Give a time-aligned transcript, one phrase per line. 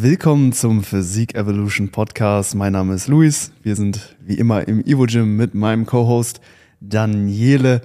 [0.00, 2.54] Willkommen zum Physik Evolution Podcast.
[2.54, 3.50] Mein Name ist Luis.
[3.64, 6.40] Wir sind wie immer im Evo Gym mit meinem Co-Host
[6.80, 7.82] Daniele.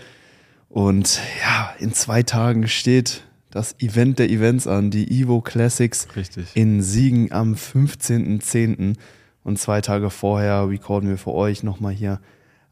[0.70, 6.50] Und ja, in zwei Tagen steht das Event der Events an, die Evo Classics Richtig.
[6.54, 8.94] in Siegen am 15.10.
[9.44, 12.22] Und zwei Tage vorher recorden wir für euch nochmal hier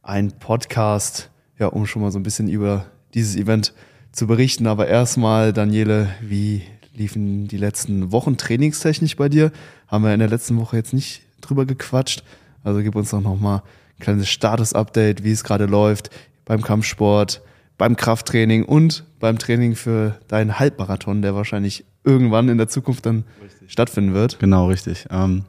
[0.03, 3.73] einen Podcast, ja, um schon mal so ein bisschen über dieses Event
[4.11, 4.67] zu berichten.
[4.67, 6.61] Aber erstmal, Daniele, wie
[6.93, 9.51] liefen die letzten Wochen trainingstechnisch bei dir?
[9.87, 12.23] Haben wir in der letzten Woche jetzt nicht drüber gequatscht.
[12.63, 13.59] Also gib uns doch nochmal
[13.97, 16.09] ein kleines Status-Update, wie es gerade läuft
[16.45, 17.41] beim Kampfsport,
[17.77, 23.23] beim Krafttraining und beim Training für deinen Halbmarathon, der wahrscheinlich irgendwann in der Zukunft dann
[23.67, 24.39] stattfinden wird.
[24.39, 25.07] Genau, richtig.
[25.11, 25.45] Ähm,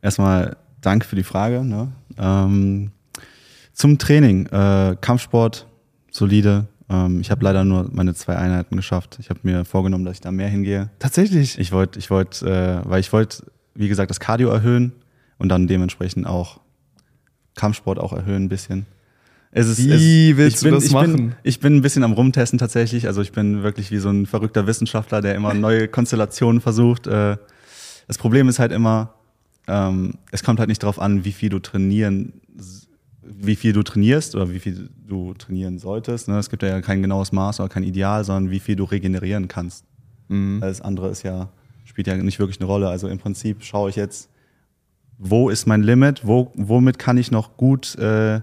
[0.00, 1.64] erstmal danke für die Frage.
[1.64, 1.92] Ne?
[2.18, 2.90] Ähm,
[3.72, 4.46] zum Training.
[4.46, 5.66] Äh, Kampfsport,
[6.10, 6.66] solide.
[6.88, 9.18] Ähm, ich habe leider nur meine zwei Einheiten geschafft.
[9.20, 10.90] Ich habe mir vorgenommen, dass ich da mehr hingehe.
[10.98, 11.58] Tatsächlich.
[11.58, 14.92] Ich wollte, ich wollte, äh, weil ich wollte, wie gesagt, das Cardio erhöhen
[15.38, 16.60] und dann dementsprechend auch
[17.54, 18.86] Kampfsport auch erhöhen ein bisschen.
[19.54, 21.16] Es ist, Wie es, willst ich du bin, das ich machen?
[21.16, 23.06] Bin, ich bin ein bisschen am Rumtesten tatsächlich.
[23.06, 27.06] Also ich bin wirklich wie so ein verrückter Wissenschaftler, der immer neue Konstellationen versucht.
[27.06, 27.36] Äh,
[28.06, 29.14] das Problem ist halt immer,
[29.68, 32.32] ähm, es kommt halt nicht darauf an, wie viel du trainieren,
[33.22, 36.28] wie viel du trainierst oder wie viel du trainieren solltest.
[36.28, 36.38] Ne?
[36.38, 39.84] Es gibt ja kein genaues Maß oder kein Ideal, sondern wie viel du regenerieren kannst.
[40.62, 41.48] Alles andere ist ja,
[41.84, 42.88] spielt ja nicht wirklich eine Rolle.
[42.88, 44.28] Also im Prinzip schaue ich jetzt,
[45.18, 48.40] wo ist mein Limit, wo, womit kann ich noch gut äh,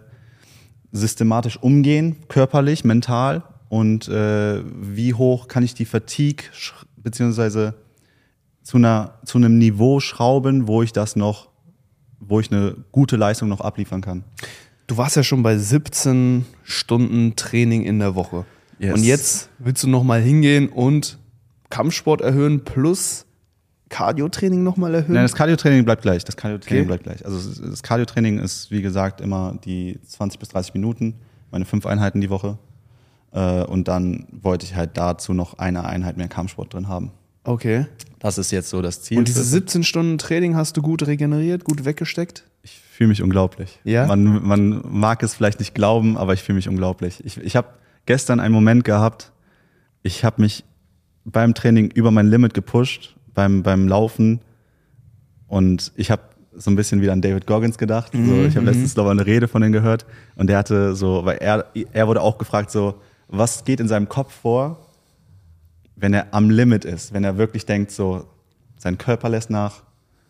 [0.91, 6.45] systematisch umgehen, körperlich, mental und äh, wie hoch kann ich die Fatigue
[6.97, 7.75] beziehungsweise
[8.63, 11.49] zu, einer, zu einem Niveau schrauben, wo ich das noch,
[12.19, 14.23] wo ich eine gute Leistung noch abliefern kann.
[14.89, 18.45] Du warst ja schon bei 17 Stunden Training in der Woche.
[18.79, 18.95] Yes.
[18.95, 21.19] Und jetzt willst du nochmal hingehen und
[21.69, 23.27] Kampfsport erhöhen plus
[23.89, 25.13] Cardio-Training nochmal erhöhen?
[25.13, 26.23] Nein, das Cardio-Training bleibt gleich.
[26.25, 26.87] Das Cardio-Training Okay.
[26.87, 27.23] bleibt gleich.
[27.23, 31.15] Also das Cardio-Training ist, wie gesagt, immer die 20 bis 30 Minuten,
[31.51, 32.57] meine fünf Einheiten die Woche.
[33.31, 37.11] Äh, Und dann wollte ich halt dazu noch eine Einheit mehr Kampfsport drin haben.
[37.43, 37.85] okay.
[38.21, 39.17] Das ist jetzt so das Ziel.
[39.19, 42.43] Und diese für- 17 Stunden Training hast du gut regeneriert, gut weggesteckt?
[42.61, 43.79] Ich fühle mich unglaublich.
[43.83, 44.05] Ja?
[44.05, 47.23] Man, man mag es vielleicht nicht glauben, aber ich fühle mich unglaublich.
[47.25, 47.69] Ich, ich habe
[48.05, 49.31] gestern einen Moment gehabt,
[50.01, 50.63] ich habe mich
[51.25, 54.41] beim Training über mein Limit gepusht, beim, beim Laufen.
[55.47, 58.11] Und ich habe so ein bisschen wieder an David Goggins gedacht.
[58.13, 60.05] So, ich habe letztens noch mal eine Rede von ihm gehört.
[60.35, 62.95] Und der hatte so, weil er, er wurde auch gefragt, so,
[63.27, 64.87] was geht in seinem Kopf vor,
[65.95, 68.25] wenn er am Limit ist, wenn er wirklich denkt, so,
[68.77, 69.83] sein Körper lässt nach,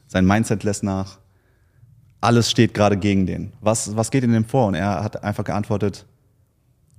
[0.08, 1.20] sein Mindset lässt nach,
[2.22, 3.54] alles steht gerade gegen den.
[3.62, 4.68] Was, was geht in dem vor?
[4.68, 6.06] Und er hat einfach geantwortet,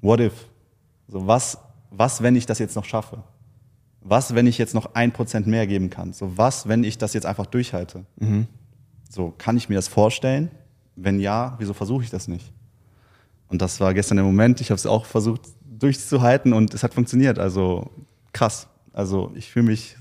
[0.01, 0.33] what if?
[1.09, 1.59] So, was,
[1.91, 3.23] was, wenn ich das jetzt noch schaffe?
[4.01, 6.13] Was, wenn ich jetzt noch ein Prozent mehr geben kann?
[6.13, 8.05] So, was, wenn ich das jetzt einfach durchhalte?
[9.11, 10.51] So, kann ich mir das vorstellen?
[10.97, 12.53] Wenn ja, wieso versuche ich das nicht?
[13.49, 14.61] Und das war gestern der Moment.
[14.61, 17.39] Ich habe es auch versucht durchzuhalten und es hat funktioniert.
[17.39, 17.91] Also
[18.33, 18.69] krass.
[18.93, 19.97] Also ich fühle mich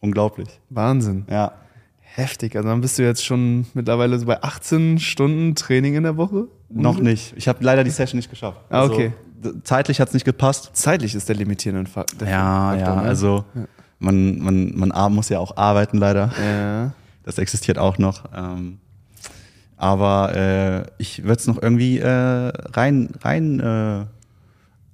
[0.00, 0.48] unglaublich.
[0.70, 1.26] Wahnsinn.
[1.28, 1.52] Ja.
[2.14, 2.56] Heftig.
[2.56, 6.46] Also dann bist du jetzt schon mittlerweile so bei 18 Stunden Training in der Woche?
[6.68, 7.34] Noch nicht.
[7.36, 8.60] Ich habe leider die Session nicht geschafft.
[8.70, 9.12] Ah, okay.
[9.42, 10.70] d- zeitlich hat es nicht gepasst.
[10.74, 12.94] Zeitlich ist der limitierende Fa- der Ja, Faktor.
[12.96, 13.02] ja.
[13.02, 13.08] ne?
[13.08, 13.44] Also
[13.98, 16.30] man, man, man ar- muss ja auch arbeiten leider.
[16.42, 16.92] Ja.
[17.24, 18.24] Das existiert auch noch.
[18.36, 18.78] Ähm,
[19.76, 24.04] aber äh, ich würde es noch irgendwie äh, rein, rein äh,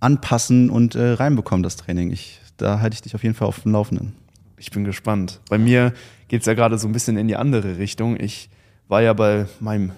[0.00, 2.11] anpassen und äh, reinbekommen, das Training.
[2.11, 4.15] Ich, da halte ich dich auf jeden Fall auf dem Laufenden.
[4.56, 5.41] Ich bin gespannt.
[5.49, 5.93] Bei mir
[6.28, 8.19] geht es ja gerade so ein bisschen in die andere Richtung.
[8.19, 8.49] Ich
[8.87, 9.93] war ja bei meinem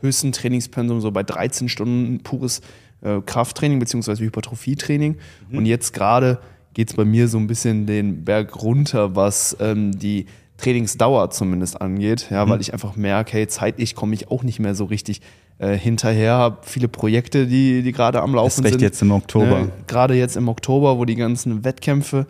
[0.00, 2.60] höchsten Trainingspensum so bei 13 Stunden pures
[3.02, 4.16] äh, Krafttraining bzw.
[4.16, 5.16] Hypertrophietraining.
[5.52, 6.38] Und jetzt gerade
[6.74, 10.26] geht es bei mir so ein bisschen den Berg runter, was ähm, die
[10.58, 12.28] Trainingsdauer zumindest angeht.
[12.30, 15.20] Ja, weil ich einfach merke, hey, zeitlich komme ich auch nicht mehr so richtig
[15.58, 16.34] äh, hinterher.
[16.38, 18.80] Hab viele Projekte, die, die gerade am Laufen sind.
[18.80, 19.62] jetzt im Oktober.
[19.62, 22.26] Ne, gerade jetzt im Oktober, wo die ganzen Wettkämpfe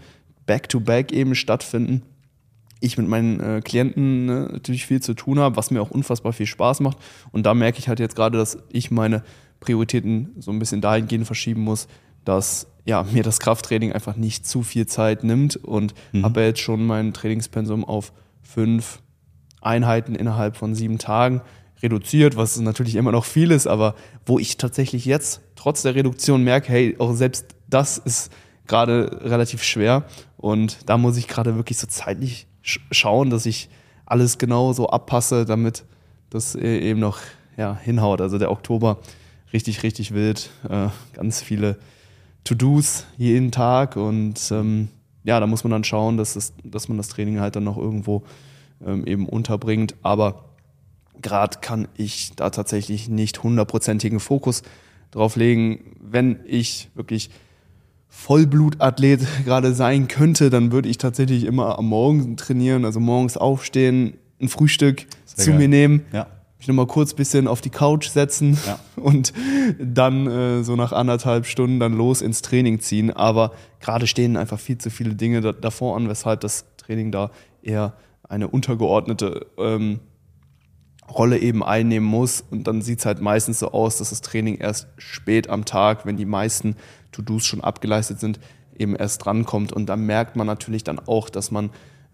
[0.46, 2.02] back-to-back eben stattfinden.
[2.84, 6.32] Ich mit meinen äh, Klienten ne, natürlich viel zu tun habe, was mir auch unfassbar
[6.32, 6.98] viel Spaß macht.
[7.32, 9.22] Und da merke ich halt jetzt gerade, dass ich meine
[9.60, 11.88] Prioritäten so ein bisschen dahingehend verschieben muss,
[12.24, 15.56] dass ja, mir das Krafttraining einfach nicht zu viel Zeit nimmt.
[15.56, 19.00] Und habe ja jetzt schon mein Trainingspensum auf fünf
[19.62, 21.40] Einheiten innerhalb von sieben Tagen
[21.82, 23.94] reduziert, was natürlich immer noch viel ist, aber
[24.26, 28.30] wo ich tatsächlich jetzt trotz der Reduktion merke, hey, auch selbst das ist
[28.66, 30.04] gerade relativ schwer.
[30.36, 33.68] Und da muss ich gerade wirklich so zeitlich schauen, dass ich
[34.06, 35.84] alles genau so abpasse, damit
[36.30, 37.18] das äh, eben noch
[37.56, 38.20] ja, hinhaut.
[38.20, 38.98] Also der Oktober
[39.52, 41.78] richtig, richtig wild, äh, ganz viele
[42.42, 44.88] To-Dos jeden Tag und ähm,
[45.22, 47.78] ja, da muss man dann schauen, dass, es, dass man das Training halt dann noch
[47.78, 48.24] irgendwo
[48.84, 49.94] ähm, eben unterbringt.
[50.02, 50.44] Aber
[51.22, 54.62] gerade kann ich da tatsächlich nicht hundertprozentigen Fokus
[55.10, 55.96] drauf legen.
[56.00, 57.30] Wenn ich wirklich
[58.14, 64.14] Vollblutathlet gerade sein könnte, dann würde ich tatsächlich immer am Morgen trainieren, also morgens aufstehen,
[64.40, 65.58] ein Frühstück Sehr zu geil.
[65.58, 66.26] mir nehmen, ja.
[66.56, 68.78] mich nochmal kurz ein bisschen auf die Couch setzen ja.
[69.02, 69.32] und
[69.78, 73.10] dann äh, so nach anderthalb Stunden dann los ins Training ziehen.
[73.10, 77.30] Aber gerade stehen einfach viel zu viele Dinge da, davor an, weshalb das Training da
[77.62, 77.94] eher
[78.26, 80.00] eine untergeordnete ähm,
[81.08, 82.44] Rolle eben einnehmen muss.
[82.50, 86.06] Und dann sieht es halt meistens so aus, dass das Training erst spät am Tag,
[86.06, 86.76] wenn die meisten
[87.12, 88.40] To-Dos schon abgeleistet sind,
[88.76, 89.72] eben erst drankommt.
[89.72, 91.70] Und da merkt man natürlich dann auch, dass man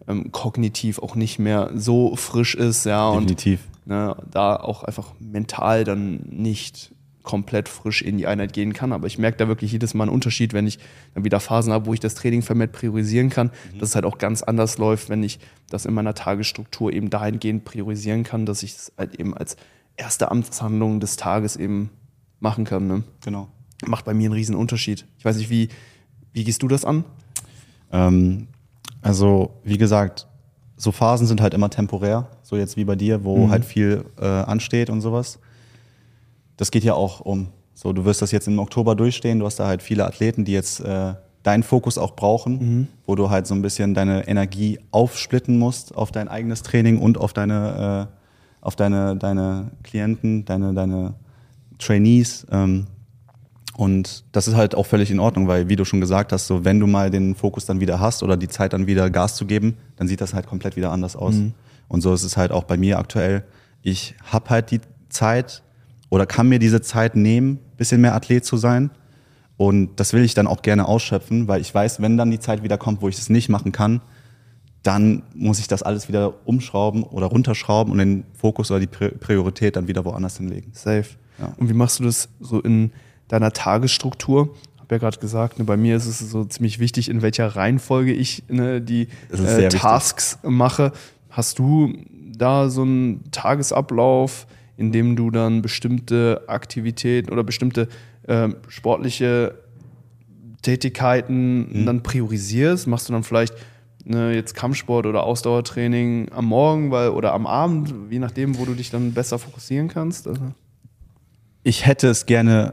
[0.08, 2.84] ähm, kognitiv auch nicht mehr so frisch ist.
[2.84, 3.60] Ja, Definitiv.
[3.84, 6.92] Und ne, da auch einfach mental dann nicht
[7.22, 8.92] komplett frisch in die Einheit gehen kann.
[8.92, 10.78] Aber ich merke da wirklich jedes Mal einen Unterschied, wenn ich
[11.14, 13.78] dann wieder Phasen habe, wo ich das Training vermehrt priorisieren kann, mhm.
[13.78, 15.38] dass es halt auch ganz anders läuft, wenn ich
[15.68, 19.56] das in meiner Tagesstruktur eben dahingehend priorisieren kann, dass ich es halt eben als
[19.96, 21.90] erste Amtshandlung des Tages eben
[22.38, 22.86] machen kann.
[22.86, 23.02] Ne?
[23.24, 23.48] Genau.
[23.86, 25.06] Macht bei mir einen riesen Unterschied.
[25.18, 25.68] Ich weiß nicht, wie,
[26.32, 27.04] wie gehst du das an?
[27.92, 28.48] Ähm,
[29.02, 30.26] also, wie gesagt,
[30.76, 33.50] so Phasen sind halt immer temporär, so jetzt wie bei dir, wo mhm.
[33.50, 35.38] halt viel äh, ansteht und sowas
[36.60, 37.48] das geht ja auch um.
[37.72, 40.52] So, du wirst das jetzt im Oktober durchstehen, du hast da halt viele Athleten, die
[40.52, 42.88] jetzt äh, deinen Fokus auch brauchen, mhm.
[43.06, 47.16] wo du halt so ein bisschen deine Energie aufsplitten musst auf dein eigenes Training und
[47.16, 51.14] auf deine, äh, auf deine, deine Klienten, deine, deine
[51.78, 52.46] Trainees.
[52.50, 52.88] Ähm,
[53.74, 56.66] und das ist halt auch völlig in Ordnung, weil, wie du schon gesagt hast, so
[56.66, 59.46] wenn du mal den Fokus dann wieder hast oder die Zeit dann wieder Gas zu
[59.46, 61.36] geben, dann sieht das halt komplett wieder anders aus.
[61.36, 61.54] Mhm.
[61.88, 63.44] Und so ist es halt auch bei mir aktuell.
[63.80, 65.62] Ich habe halt die Zeit,
[66.10, 68.90] oder kann mir diese Zeit nehmen, bisschen mehr Athlet zu sein.
[69.56, 72.62] Und das will ich dann auch gerne ausschöpfen, weil ich weiß, wenn dann die Zeit
[72.62, 74.00] wieder kommt, wo ich es nicht machen kann,
[74.82, 79.76] dann muss ich das alles wieder umschrauben oder runterschrauben und den Fokus oder die Priorität
[79.76, 80.72] dann wieder woanders hinlegen.
[80.72, 81.06] Safe.
[81.38, 81.52] Ja.
[81.58, 82.92] Und wie machst du das so in
[83.28, 84.54] deiner Tagesstruktur?
[84.74, 87.48] Ich habe ja gerade gesagt, ne, bei mir ist es so ziemlich wichtig, in welcher
[87.48, 90.50] Reihenfolge ich ne, die äh, Tasks wichtig.
[90.50, 90.92] mache.
[91.28, 91.92] Hast du
[92.34, 94.46] da so einen Tagesablauf?
[94.80, 97.86] Indem du dann bestimmte Aktivitäten oder bestimmte
[98.26, 99.54] äh, sportliche
[100.62, 101.86] Tätigkeiten mhm.
[101.86, 102.86] dann priorisierst?
[102.86, 103.54] Machst du dann vielleicht
[104.04, 108.74] ne, jetzt Kampfsport oder Ausdauertraining am Morgen weil, oder am Abend, je nachdem, wo du
[108.74, 110.26] dich dann besser fokussieren kannst?
[110.26, 110.42] Also
[111.62, 112.72] ich hätte es gerne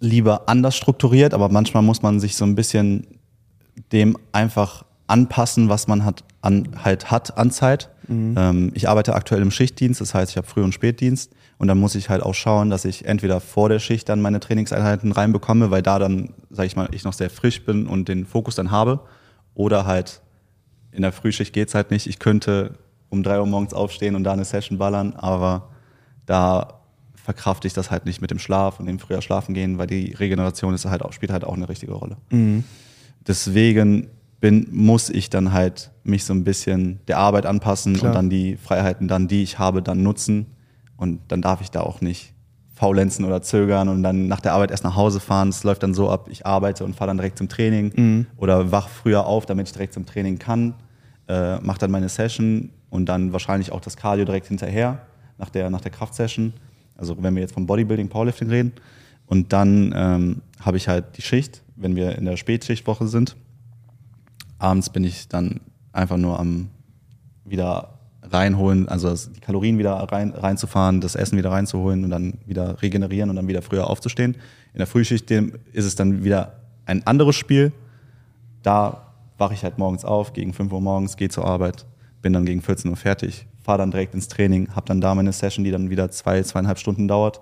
[0.00, 3.06] lieber anders strukturiert, aber manchmal muss man sich so ein bisschen
[3.92, 7.88] dem einfach anpassen, was man hat, an, halt hat an Zeit.
[8.08, 8.34] Mhm.
[8.36, 11.78] Ähm, ich arbeite aktuell im Schichtdienst, das heißt, ich habe Früh- und Spätdienst und dann
[11.78, 15.70] muss ich halt auch schauen, dass ich entweder vor der Schicht dann meine Trainingseinheiten reinbekomme,
[15.70, 18.70] weil da dann, sage ich mal, ich noch sehr frisch bin und den Fokus dann
[18.70, 19.00] habe
[19.54, 20.20] oder halt
[20.92, 22.06] in der Frühschicht geht's halt nicht.
[22.06, 22.78] Ich könnte
[23.08, 25.68] um drei Uhr morgens aufstehen und da eine Session ballern, aber
[26.26, 26.80] da
[27.14, 30.12] verkrafte ich das halt nicht mit dem Schlaf und dem früher schlafen gehen, weil die
[30.12, 32.16] Regeneration ist halt auch, spielt halt auch eine richtige Rolle.
[32.30, 32.64] Mhm.
[33.26, 34.10] Deswegen
[34.44, 38.10] bin, muss ich dann halt mich so ein bisschen der Arbeit anpassen Klar.
[38.10, 40.44] und dann die Freiheiten dann, die ich habe, dann nutzen.
[40.98, 42.34] Und dann darf ich da auch nicht
[42.74, 45.48] faulenzen oder zögern und dann nach der Arbeit erst nach Hause fahren.
[45.48, 48.26] Es läuft dann so ab, ich arbeite und fahre dann direkt zum Training mhm.
[48.36, 50.74] oder wach früher auf, damit ich direkt zum Training kann,
[51.26, 55.06] äh, mache dann meine Session und dann wahrscheinlich auch das Cardio direkt hinterher
[55.38, 56.52] nach der, nach der Kraftsession.
[56.98, 58.72] Also wenn wir jetzt vom Bodybuilding, Powerlifting reden.
[59.24, 63.36] Und dann ähm, habe ich halt die Schicht, wenn wir in der Spätschichtwoche sind
[64.58, 65.60] abends bin ich dann
[65.92, 66.70] einfach nur am
[67.44, 72.80] wieder reinholen, also die Kalorien wieder rein, reinzufahren, das Essen wieder reinzuholen und dann wieder
[72.82, 74.36] regenerieren und dann wieder früher aufzustehen.
[74.72, 77.72] In der Frühschicht ist es dann wieder ein anderes Spiel.
[78.62, 81.86] Da wache ich halt morgens auf, gegen 5 Uhr morgens, gehe zur Arbeit,
[82.22, 85.32] bin dann gegen 14 Uhr fertig, fahre dann direkt ins Training, habe dann da meine
[85.32, 87.40] Session, die dann wieder zwei, zweieinhalb Stunden dauert,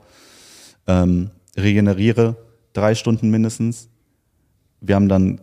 [0.86, 2.36] ähm, regeneriere
[2.72, 3.88] drei Stunden mindestens.
[4.80, 5.40] Wir haben dann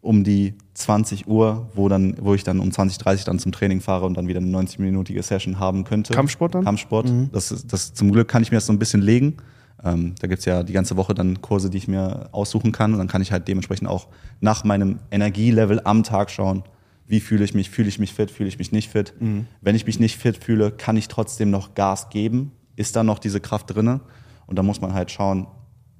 [0.00, 3.80] um die 20 Uhr, wo, dann, wo ich dann um 20, 30 dann zum Training
[3.80, 6.12] fahre und dann wieder eine 90-minütige Session haben könnte.
[6.12, 6.64] Kampfsport dann?
[6.64, 7.08] Kampfsport.
[7.08, 7.30] Mhm.
[7.32, 9.38] Das, das, zum Glück kann ich mir das so ein bisschen legen.
[9.82, 12.92] Ähm, da gibt's ja die ganze Woche dann Kurse, die ich mir aussuchen kann.
[12.92, 14.08] Und dann kann ich halt dementsprechend auch
[14.40, 16.62] nach meinem Energielevel am Tag schauen,
[17.06, 19.14] wie fühle ich mich, fühle ich mich fit, fühle ich mich nicht fit.
[19.18, 19.46] Mhm.
[19.62, 22.52] Wenn ich mich nicht fit fühle, kann ich trotzdem noch Gas geben.
[22.74, 24.00] Ist da noch diese Kraft drinne?
[24.46, 25.46] Und da muss man halt schauen,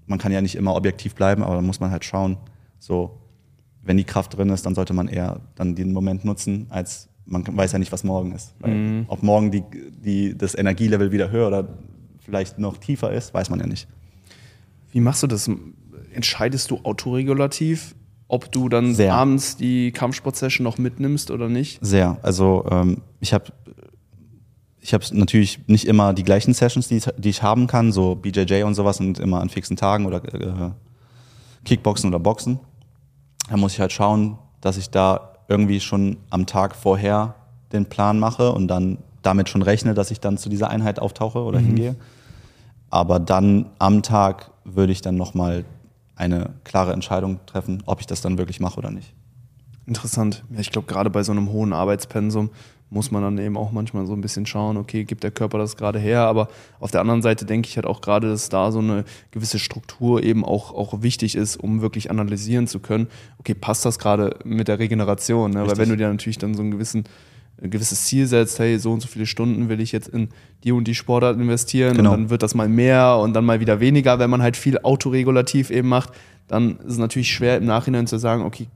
[0.07, 2.37] man kann ja nicht immer objektiv bleiben, aber da muss man halt schauen,
[2.79, 3.23] so
[3.87, 7.45] wenn die Kraft drin ist, dann sollte man eher dann den Moment nutzen, als man
[7.47, 8.55] weiß ja nicht, was morgen ist.
[8.65, 9.07] Mhm.
[9.09, 9.65] Ob morgen die,
[10.05, 11.69] die, das Energielevel wieder höher oder
[12.25, 13.89] vielleicht noch tiefer ist, weiß man ja nicht.
[14.93, 15.51] Wie machst du das?
[16.13, 17.95] Entscheidest du autoregulativ,
[18.29, 19.15] ob du dann Sehr.
[19.15, 21.79] abends die Kampfsportsession noch mitnimmst oder nicht?
[21.83, 22.19] Sehr.
[22.23, 23.53] Also ähm, ich habe
[24.81, 28.63] ich habe natürlich nicht immer die gleichen Sessions, die, die ich haben kann, so BJJ
[28.63, 30.71] und sowas sind immer an fixen Tagen oder äh,
[31.65, 32.61] Kickboxen oder Boxen.
[33.49, 37.35] Da muss ich halt schauen, dass ich da irgendwie schon am Tag vorher
[37.73, 41.41] den Plan mache und dann damit schon rechne, dass ich dann zu dieser Einheit auftauche
[41.41, 41.67] oder mhm.
[41.67, 41.97] hingehe.
[42.91, 45.65] Aber dann am Tag würde ich dann nochmal
[46.15, 49.13] eine klare Entscheidung treffen, ob ich das dann wirklich mache oder nicht.
[49.87, 50.45] Interessant.
[50.51, 52.51] Ja, ich glaube, gerade bei so einem hohen Arbeitspensum
[52.89, 55.77] muss man dann eben auch manchmal so ein bisschen schauen, okay, gibt der Körper das
[55.77, 56.21] gerade her?
[56.21, 59.59] Aber auf der anderen Seite denke ich halt auch gerade, dass da so eine gewisse
[59.59, 64.37] Struktur eben auch, auch wichtig ist, um wirklich analysieren zu können, okay, passt das gerade
[64.45, 65.51] mit der Regeneration?
[65.51, 65.67] Ne?
[65.67, 67.05] Weil wenn du dir natürlich dann so einen gewissen
[67.59, 70.29] ein gewisses Ziel setzt, hey, so und so viele Stunden will ich jetzt in
[70.63, 72.11] die und die Sportart investieren genau.
[72.11, 74.79] und dann wird das mal mehr und dann mal wieder weniger, wenn man halt viel
[74.81, 76.11] autoregulativ eben macht,
[76.49, 78.67] dann ist es natürlich schwer im Nachhinein zu sagen, okay,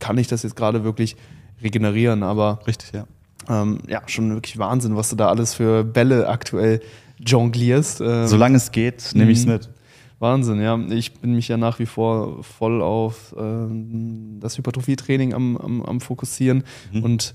[0.00, 1.16] kann ich das jetzt gerade wirklich
[1.62, 3.06] regenerieren, aber richtig, ja
[3.48, 6.80] ähm, ja, schon wirklich Wahnsinn, was du da alles für Bälle aktuell
[7.18, 8.00] jonglierst.
[8.00, 9.52] Ähm, Solange es geht, nehme ich es mhm.
[9.52, 9.70] mit.
[10.18, 10.78] Wahnsinn, ja.
[10.90, 16.00] Ich bin mich ja nach wie vor voll auf ähm, das Hypertrophie-Training am, am, am
[16.00, 16.64] Fokussieren.
[16.92, 17.02] Mhm.
[17.02, 17.34] Und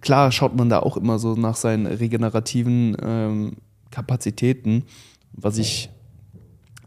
[0.00, 3.52] klar schaut man da auch immer so nach seinen regenerativen ähm,
[3.90, 4.84] Kapazitäten.
[5.32, 5.90] Was ich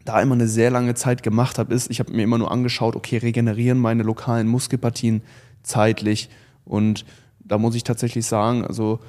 [0.03, 2.95] da immer eine sehr lange Zeit gemacht habe, ist, ich habe mir immer nur angeschaut,
[2.95, 5.21] okay, regenerieren meine lokalen Muskelpartien
[5.63, 6.29] zeitlich
[6.65, 7.05] und
[7.45, 8.99] da muss ich tatsächlich sagen, also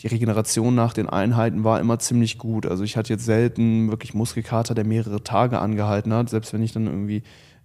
[0.00, 2.66] die Regeneration nach den Einheiten war immer ziemlich gut.
[2.66, 6.72] Also ich hatte jetzt selten wirklich Muskelkater, der mehrere Tage angehalten hat, selbst wenn ich
[6.72, 7.22] dann irgendwie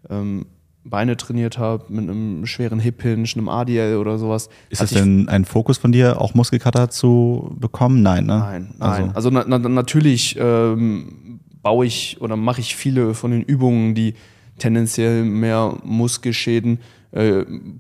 [0.10, 0.46] ähm,
[0.86, 4.50] Beine trainiert habe mit einem schweren Hip Hinge, einem ADL oder sowas.
[4.70, 8.02] Ist das denn ein Fokus von dir, auch Muskelkater zu bekommen?
[8.02, 8.40] Nein, ne?
[8.40, 9.12] Nein, nein.
[9.14, 13.96] Also, also na, na, natürlich ähm, baue ich oder mache ich viele von den Übungen,
[13.96, 14.14] die
[14.60, 16.99] tendenziell mehr Muskelschäden äh,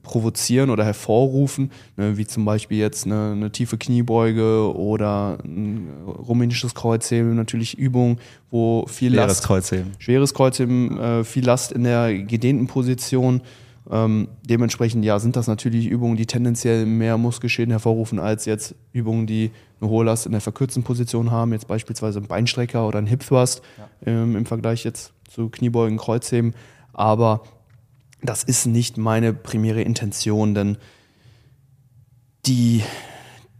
[0.01, 6.73] provozieren oder hervorrufen, ne, wie zum Beispiel jetzt eine, eine, tiefe Kniebeuge oder ein rumänisches
[6.73, 8.19] Kreuzheben, natürlich Übungen,
[8.49, 9.91] wo viel schweres Last, Kreuzheben.
[9.99, 13.41] schweres Kreuzheben, äh, viel Last in der gedehnten Position.
[13.91, 19.27] Ähm, dementsprechend ja, sind das natürlich Übungen, die tendenziell mehr Muskelschäden hervorrufen als jetzt Übungen,
[19.27, 23.07] die eine hohe Last in der verkürzten Position haben, jetzt beispielsweise ein Beinstrecker oder ein
[23.07, 24.11] Hip Thrust ja.
[24.11, 26.53] ähm, im Vergleich jetzt zu Kniebeugen, Kreuzheben.
[26.93, 27.43] Aber
[28.21, 30.77] das ist nicht meine primäre Intention, denn
[32.45, 32.83] die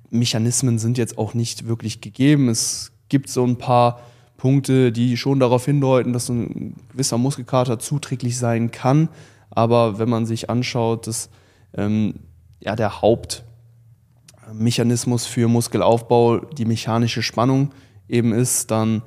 [0.10, 2.50] Mechanismen sind jetzt auch nicht wirklich gegeben.
[2.50, 4.02] Es gibt so ein paar
[4.38, 9.10] Punkte, die schon darauf hindeuten, dass ein gewisser Muskelkater zuträglich sein kann.
[9.50, 11.30] Aber wenn man sich anschaut, dass
[11.74, 12.16] ähm,
[12.60, 17.72] ja, der Hauptmechanismus für Muskelaufbau die mechanische Spannung
[18.08, 19.04] eben ist, dann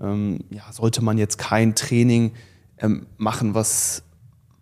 [0.00, 2.32] ähm, ja, sollte man jetzt kein Training
[2.78, 4.04] ähm, machen, was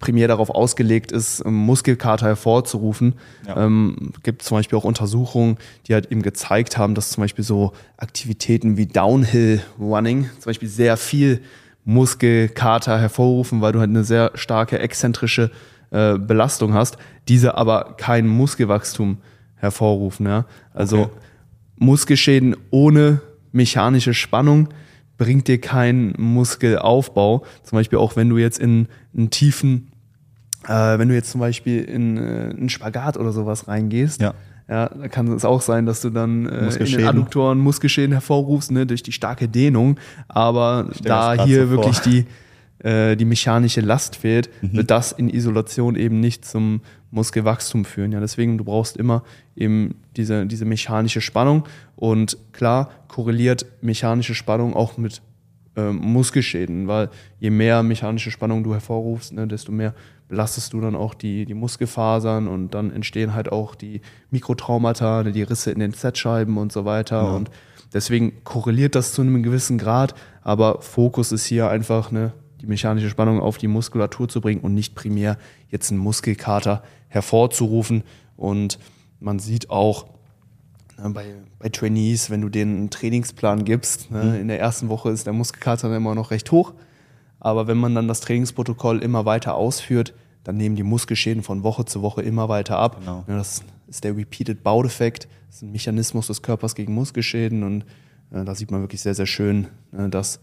[0.02, 3.14] primär darauf ausgelegt ist, ähm, Muskelkater hervorzurufen.
[3.46, 3.64] Ja.
[3.64, 5.56] Ähm, gibt zum Beispiel auch Untersuchungen,
[5.86, 10.68] die halt eben gezeigt haben, dass zum Beispiel so Aktivitäten wie Downhill Running zum Beispiel
[10.68, 11.40] sehr viel
[11.84, 15.50] Muskelkater hervorrufen, weil du halt eine sehr starke exzentrische
[15.90, 19.18] äh, Belastung hast, diese aber kein Muskelwachstum
[19.56, 20.26] hervorrufen.
[20.26, 20.44] Ja?
[20.74, 21.10] Also okay.
[21.76, 23.20] Muskelschäden ohne
[23.52, 24.68] mechanische Spannung
[25.16, 27.44] bringt dir keinen Muskelaufbau.
[27.62, 29.91] Zum Beispiel auch wenn du jetzt in einen tiefen
[30.68, 34.34] äh, wenn du jetzt zum Beispiel in äh, einen Spagat oder sowas reingehst, ja.
[34.68, 38.70] Ja, da kann es auch sein, dass du dann äh, in den Adduktoren Muskelschäden hervorrufst,
[38.70, 39.98] ne, durch die starke Dehnung.
[40.28, 42.26] Aber da hier so wirklich die,
[42.78, 44.74] äh, die mechanische Last fehlt, mhm.
[44.74, 48.12] wird das in Isolation eben nicht zum Muskelwachstum führen.
[48.12, 49.24] Ja, deswegen, du brauchst immer
[49.56, 51.64] eben diese, diese mechanische Spannung.
[51.96, 55.22] Und klar korreliert mechanische Spannung auch mit
[55.76, 59.94] ähm, Muskelschäden, weil je mehr mechanische Spannung du hervorrufst, ne, desto mehr
[60.32, 65.32] belastest du dann auch die, die Muskelfasern und dann entstehen halt auch die Mikrotraumata, ne,
[65.32, 67.24] die Risse in den Z-Scheiben und so weiter.
[67.24, 67.32] Ja.
[67.32, 67.50] Und
[67.92, 73.10] deswegen korreliert das zu einem gewissen Grad, aber Fokus ist hier einfach ne, die mechanische
[73.10, 75.36] Spannung auf die Muskulatur zu bringen und nicht primär
[75.68, 78.02] jetzt einen Muskelkater hervorzurufen.
[78.38, 78.78] Und
[79.20, 80.06] man sieht auch,
[80.96, 81.26] ne, bei,
[81.58, 84.34] bei Trainees, wenn du denen einen Trainingsplan gibst, ne, mhm.
[84.36, 86.72] in der ersten Woche ist der Muskelkater dann immer noch recht hoch.
[87.38, 91.84] Aber wenn man dann das Trainingsprotokoll immer weiter ausführt, dann nehmen die Muskelschäden von Woche
[91.84, 92.98] zu Woche immer weiter ab.
[93.00, 93.24] Genau.
[93.26, 95.28] Das ist der Repeated Bout-Effekt.
[95.46, 97.62] Das ist ein Mechanismus des Körpers gegen Muskelschäden.
[97.62, 97.84] Und
[98.32, 100.40] äh, da sieht man wirklich sehr, sehr schön, äh, dass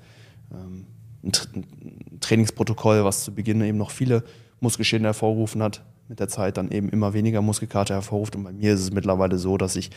[0.52, 0.86] ähm,
[1.24, 4.24] ein, Tra ein, Trainingsprotokoll, was zu Beginn eben noch viele
[4.62, 8.36] Muskelschäden hervorgerufen hat, mit der Zeit dann eben immer weniger Muskelkater hervorruft.
[8.36, 9.92] Und bei mir ist es mittlerweile so, dass ich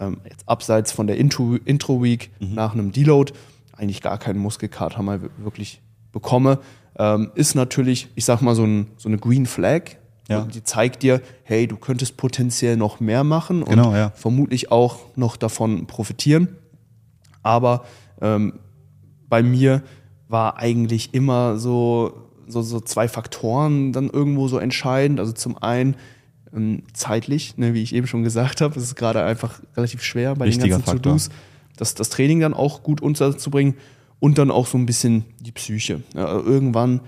[0.00, 2.54] ähm, jetzt abseits von der Intro-Week Intro mhm.
[2.54, 3.32] nach einem Deload
[3.76, 5.82] eigentlich gar keinen Muskelkater mal wirklich
[6.12, 6.60] bekomme,
[6.98, 9.96] ähm, ist natürlich, ich sag mal, so, ein, so eine Green Flag.
[10.28, 10.42] Ja.
[10.42, 14.10] Die zeigt dir, hey, du könntest potenziell noch mehr machen und Genau, ja.
[14.14, 16.48] vermutlich auch noch davon profitieren.
[17.42, 17.84] Aber
[18.20, 18.60] ähm,
[19.28, 19.82] bei mir
[20.28, 25.20] war eigentlich immer so, so, so zwei Faktoren dann irgendwo so entscheidend.
[25.20, 25.96] Also zum einen
[26.54, 30.34] ähm, zeitlich, ne, wie ich eben schon gesagt habe, es ist gerade einfach relativ schwer
[30.36, 31.02] bei Wichtiger den ganzen.
[31.02, 31.30] To-Dos,
[31.76, 33.74] das, das Training dann auch gut unterzubringen
[34.22, 36.00] und dann auch so ein bisschen die Psyche.
[36.14, 37.00] Ja, irgendwann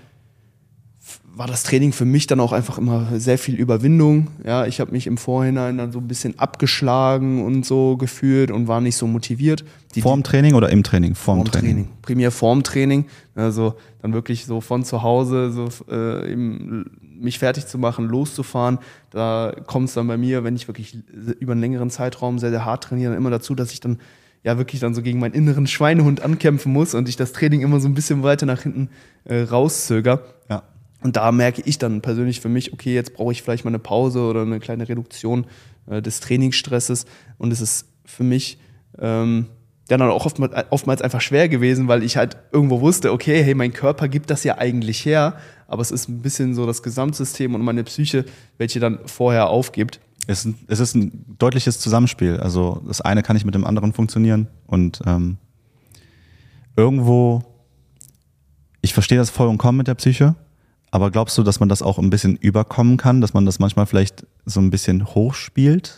[1.33, 4.27] war das Training für mich dann auch einfach immer sehr viel Überwindung.
[4.43, 8.67] Ja, ich habe mich im Vorhinein dann so ein bisschen abgeschlagen und so gefühlt und
[8.67, 9.63] war nicht so motiviert.
[9.95, 11.15] Die, Vorm Training oder im Training?
[11.15, 11.71] Vorm, Vorm Training.
[11.71, 11.89] Training.
[12.01, 13.05] Primär vorm Training.
[13.33, 18.79] Also dann wirklich so von zu Hause so äh, eben mich fertig zu machen, loszufahren.
[19.11, 20.97] Da kommt es dann bei mir, wenn ich wirklich
[21.39, 23.99] über einen längeren Zeitraum sehr, sehr hart trainiere, dann immer dazu, dass ich dann
[24.45, 27.79] ja wirklich dann so gegen meinen inneren Schweinehund ankämpfen muss und ich das Training immer
[27.79, 28.89] so ein bisschen weiter nach hinten
[29.25, 30.21] äh, rauszöger.
[30.49, 30.63] Ja.
[31.01, 33.79] Und da merke ich dann persönlich für mich, okay, jetzt brauche ich vielleicht mal eine
[33.79, 35.45] Pause oder eine kleine Reduktion
[35.87, 37.05] äh, des Trainingsstresses.
[37.39, 38.59] Und es ist für mich
[38.99, 39.47] ähm,
[39.87, 43.73] dann auch oftmals, oftmals einfach schwer gewesen, weil ich halt irgendwo wusste, okay, hey, mein
[43.73, 45.37] Körper gibt das ja eigentlich her,
[45.67, 48.25] aber es ist ein bisschen so das Gesamtsystem und meine Psyche,
[48.59, 49.99] welche dann vorher aufgibt.
[50.27, 52.37] Es ist, ein, es ist ein deutliches Zusammenspiel.
[52.37, 54.47] Also das eine kann nicht mit dem anderen funktionieren.
[54.65, 55.37] Und ähm,
[56.75, 57.43] irgendwo,
[58.81, 60.35] ich verstehe das voll und kaum mit der Psyche,
[60.91, 63.85] aber glaubst du, dass man das auch ein bisschen überkommen kann, dass man das manchmal
[63.85, 65.97] vielleicht so ein bisschen hochspielt?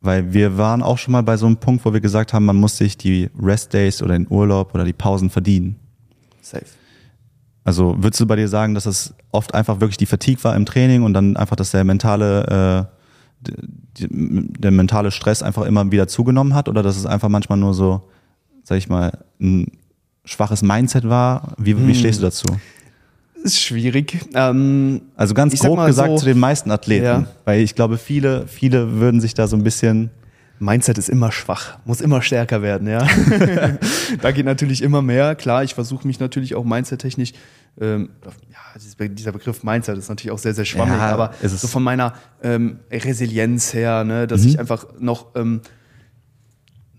[0.00, 2.56] Weil wir waren auch schon mal bei so einem Punkt, wo wir gesagt haben, man
[2.56, 5.76] muss sich die Rest-Days oder den Urlaub oder die Pausen verdienen.
[6.40, 6.64] Safe.
[7.64, 10.66] Also würdest du bei dir sagen, dass es oft einfach wirklich die Fatigue war im
[10.66, 13.01] Training und dann einfach, dass der mentale, äh,
[13.44, 18.02] der mentale Stress einfach immer wieder zugenommen hat oder dass es einfach manchmal nur so,
[18.64, 19.66] sag ich mal, ein
[20.24, 21.54] schwaches Mindset war?
[21.58, 22.46] Wie, wie stehst du dazu?
[23.42, 24.20] Ist schwierig.
[24.34, 27.26] Ähm, Also ganz grob gesagt so- zu den meisten Athleten, Ja.
[27.44, 30.10] weil ich glaube, viele, viele würden sich da so ein bisschen
[30.60, 33.04] Mindset ist immer schwach, muss immer stärker werden, ja.
[34.22, 35.34] da geht natürlich immer mehr.
[35.34, 37.32] Klar, ich versuche mich natürlich auch mindset-technisch,
[37.80, 38.10] ähm,
[38.78, 42.80] dieser Begriff Mindset ist natürlich auch sehr, sehr schwammig, Ja, aber so von meiner ähm,
[42.90, 44.28] Resilienz her, ne, Mhm.
[44.28, 45.60] dass ich einfach noch, ähm,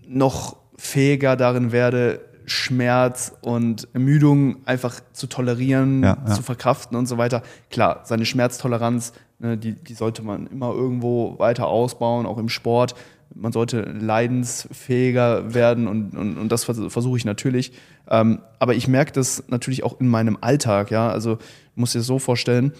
[0.06, 6.34] noch fähiger darin werde, Schmerz und Ermüdung einfach zu tolerieren, Ja, ja.
[6.34, 7.42] zu verkraften und so weiter.
[7.70, 12.94] Klar, seine Schmerztoleranz, ne, die, die sollte man immer irgendwo weiter ausbauen, auch im Sport.
[13.34, 17.72] Man sollte leidensfähiger werden und, und, und das vers- versuche ich natürlich.
[18.08, 20.90] Ähm, aber ich merke das natürlich auch in meinem Alltag.
[20.90, 21.08] Ja?
[21.08, 21.38] Also
[21.74, 22.72] muss dir das so vorstellen,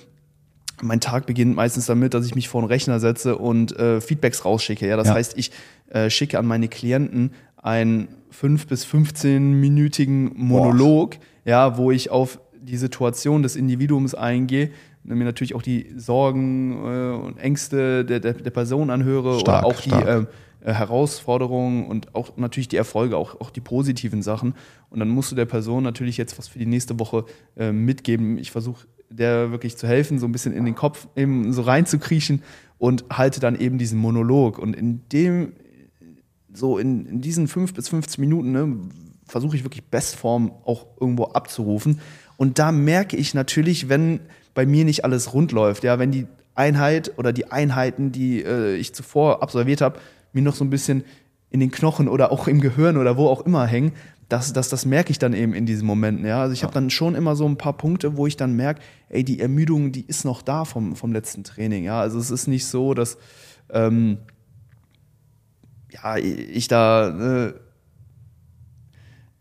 [0.82, 4.44] mein Tag beginnt meistens damit, dass ich mich vor den Rechner setze und äh, Feedbacks
[4.44, 4.86] rausschicke.
[4.86, 5.14] Ja, das Ja.
[5.14, 5.52] heißt, ich
[5.90, 12.76] äh, schicke an meine Klienten einen 5 bis 15-minütigen Monolog, ja, wo ich auf die
[12.76, 14.70] Situation des Individuums eingehe,
[15.04, 19.74] mir natürlich auch die Sorgen äh, und Ängste der, der, der Person anhöre Stark, oder
[19.76, 20.04] auch stark.
[20.04, 20.26] die ähm, äh,
[20.72, 24.54] Herausforderungen und auch natürlich die Erfolge, auch, auch die positiven Sachen.
[24.90, 27.24] Und dann musst du der Person natürlich jetzt was für die nächste Woche
[27.56, 28.38] äh, mitgeben.
[28.38, 32.42] Ich versuche der wirklich zu helfen, so ein bisschen in den Kopf eben so reinzukriechen
[32.78, 34.58] und halte dann eben diesen Monolog.
[34.58, 35.52] Und in dem,
[36.52, 38.76] so in, in diesen fünf bis 15 Minuten, ne,
[39.26, 42.00] versuche ich wirklich Bestform auch irgendwo abzurufen.
[42.36, 44.20] Und da merke ich natürlich, wenn
[44.54, 48.76] bei mir nicht alles rund läuft, ja, wenn die Einheit oder die Einheiten, die äh,
[48.76, 49.98] ich zuvor absolviert habe,
[50.34, 51.04] mir noch so ein bisschen
[51.50, 53.92] in den Knochen oder auch im Gehirn oder wo auch immer hängen,
[54.28, 56.26] das, das, das merke ich dann eben in diesen Momenten.
[56.26, 56.40] Ja?
[56.40, 59.22] Also ich habe dann schon immer so ein paar Punkte, wo ich dann merke, ey,
[59.22, 61.84] die Ermüdung, die ist noch da vom, vom letzten Training.
[61.84, 62.00] Ja?
[62.00, 63.18] Also es ist nicht so, dass
[63.70, 64.18] ähm,
[65.90, 67.54] ja, ich da, äh,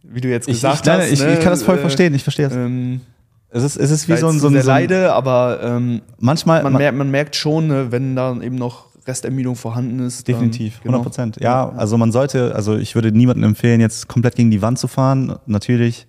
[0.03, 1.82] wie du jetzt Ich, gesagt ich, nein, hast, ich, ne, ich kann das voll äh,
[1.82, 2.56] verstehen, ich verstehe das.
[2.58, 3.01] Ähm,
[3.49, 6.82] es ist, es ist wie so ein, so ein leide, aber ähm, manchmal, man, man-
[6.82, 10.27] merkt, man merkt schon, ne, wenn da eben noch Restermüdung vorhanden ist.
[10.27, 10.97] dann- Definitiv, genau.
[10.99, 11.37] 100 Prozent.
[11.41, 14.87] Ja, also man sollte, also ich würde niemandem empfehlen, jetzt komplett gegen die Wand zu
[14.87, 15.35] fahren.
[15.45, 16.07] Natürlich,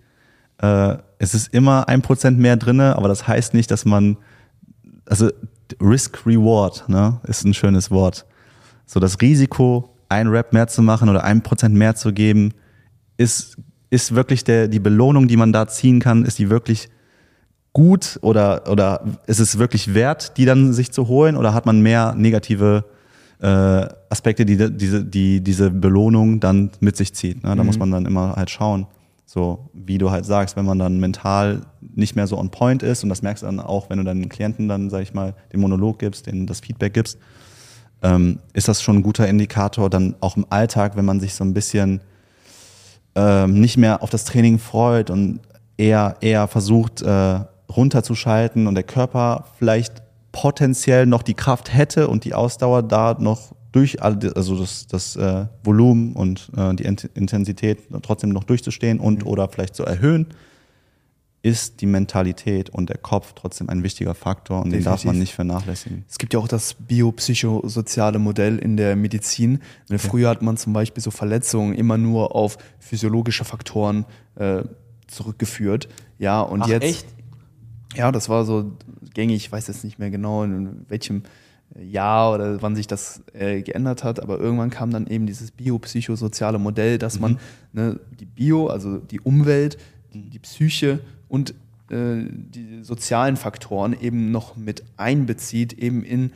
[0.58, 4.16] äh, es ist immer ein Prozent mehr drinne, aber das heißt nicht, dass man,
[5.06, 5.28] also
[5.80, 8.26] Risk-Reward, ne, ist ein schönes Wort.
[8.86, 12.52] So das Risiko, ein Rap mehr zu machen oder ein Prozent mehr zu geben,
[13.16, 13.56] ist,
[13.90, 16.88] ist wirklich der, die Belohnung, die man da ziehen kann, ist die wirklich
[17.74, 21.80] gut oder, oder ist es wirklich wert, die dann sich zu holen oder hat man
[21.82, 22.84] mehr negative
[23.42, 23.46] äh,
[24.08, 27.42] Aspekte, die diese, die diese Belohnung dann mit sich zieht.
[27.42, 27.50] Ne?
[27.54, 27.66] Da Mhm.
[27.66, 28.86] muss man dann immer halt schauen.
[29.26, 33.02] So, wie du halt sagst, wenn man dann mental nicht mehr so on point ist,
[33.02, 35.60] und das merkst du dann auch, wenn du deinen Klienten dann, sag ich mal, den
[35.60, 37.18] Monolog gibst, denen das Feedback gibst,
[38.02, 41.42] ähm, ist das schon ein guter Indikator, dann auch im Alltag, wenn man sich so
[41.42, 42.00] ein bisschen
[43.16, 45.40] ähm, nicht mehr auf das Training freut und
[45.76, 47.40] eher, eher versucht, äh,
[47.76, 53.54] runterzuschalten und der Körper vielleicht potenziell noch die Kraft hätte und die Ausdauer da noch
[53.72, 59.26] durch also das, das äh, Volumen und äh, die Int- Intensität trotzdem noch durchzustehen und
[59.26, 60.28] oder vielleicht zu erhöhen,
[61.42, 65.20] ist die Mentalität und der Kopf trotzdem ein wichtiger Faktor und den darf man Definitiv.
[65.20, 66.04] nicht vernachlässigen.
[66.08, 69.60] Es gibt ja auch das biopsychosoziale Modell in der Medizin.
[69.90, 74.06] Ne, Früher hat man zum Beispiel so Verletzungen immer nur auf physiologische Faktoren
[74.36, 74.62] äh,
[75.06, 75.88] zurückgeführt.
[76.18, 76.84] Ja, und Ach, jetzt.
[76.84, 77.06] echt?
[77.94, 78.72] Ja, das war so
[79.14, 81.22] gängig, ich weiß jetzt nicht mehr genau, in welchem
[81.76, 86.58] Jahr oder wann sich das äh, geändert hat, aber irgendwann kam dann eben dieses biopsychosoziale
[86.58, 87.38] Modell, dass man
[87.72, 89.76] ne, die Bio, also die Umwelt,
[90.12, 91.50] die, die Psyche und
[91.90, 96.32] äh, die sozialen Faktoren eben noch mit einbezieht, eben in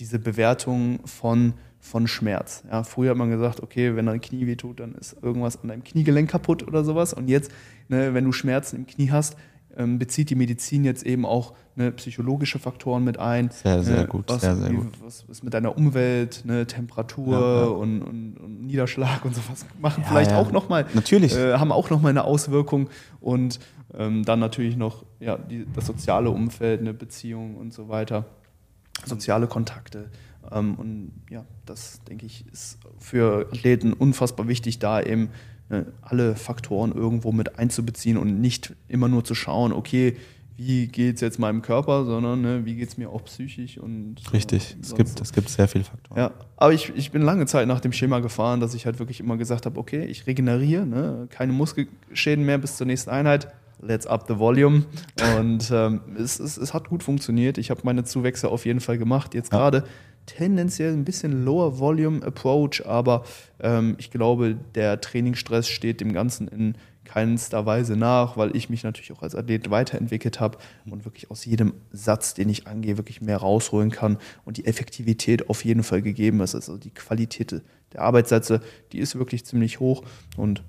[0.00, 2.64] diese Bewertung von, von Schmerz.
[2.70, 5.84] Ja, früher hat man gesagt, okay, wenn dein Knie wehtut, dann ist irgendwas an deinem
[5.84, 7.12] Kniegelenk kaputt oder sowas.
[7.12, 7.52] Und jetzt,
[7.88, 9.36] ne, wenn du Schmerzen im Knie hast,
[9.98, 13.50] bezieht die Medizin jetzt eben auch ne, psychologische Faktoren mit ein.
[13.50, 14.92] Sehr, sehr ne, gut, Was, sehr, sehr gut.
[15.02, 17.66] was ist mit deiner Umwelt, ne, Temperatur Ja, ja.
[17.68, 20.38] Und, und, und Niederschlag und sowas machen Ja, vielleicht ja.
[20.40, 21.36] auch nochmal, Natürlich.
[21.36, 22.90] äh, haben auch nochmal eine Auswirkung.
[23.20, 23.60] Und
[23.94, 28.24] ähm, dann natürlich noch ja, die, das soziale Umfeld, eine Beziehung und so weiter,
[29.04, 30.10] soziale Kontakte.
[30.50, 35.30] Ähm, und ja, das denke ich ist für Athleten unfassbar wichtig, da eben ne,
[36.02, 40.16] alle Faktoren irgendwo mit einzubeziehen und nicht immer nur zu schauen, okay,
[40.56, 44.16] wie geht es jetzt meinem Körper, sondern ne, wie geht es mir auch psychisch und
[44.26, 44.76] äh, Richtig.
[44.82, 45.22] Es sonst gibt, so.
[45.22, 46.18] es gibt sehr viele Faktoren.
[46.18, 49.20] Ja, aber ich, ich bin lange Zeit nach dem Schema gefahren, dass ich halt wirklich
[49.20, 51.28] immer gesagt habe, okay, ich regeneriere, ne?
[51.30, 53.48] keine Muskelschäden mehr bis zur nächsten Einheit.
[53.80, 54.84] Let's up the volume.
[55.38, 57.56] Und ähm, es, es, es hat gut funktioniert.
[57.56, 59.32] Ich habe meine Zuwächse auf jeden Fall gemacht.
[59.34, 59.58] Jetzt Ja.
[59.58, 59.84] gerade
[60.36, 63.24] tendenziell ein bisschen lower Volume Approach, aber
[63.60, 68.84] ähm, ich glaube, der Trainingsstress steht dem Ganzen in keinster Weise nach, weil ich mich
[68.84, 73.20] natürlich auch als Athlet weiterentwickelt habe und wirklich aus jedem Satz, den ich angehe, wirklich
[73.20, 76.54] mehr rausholen kann und die Effektivität auf jeden Fall gegeben ist.
[76.54, 77.62] Also die Qualität
[77.92, 78.60] der Arbeitssätze,
[78.92, 80.04] die ist wirklich ziemlich hoch
[80.36, 80.62] und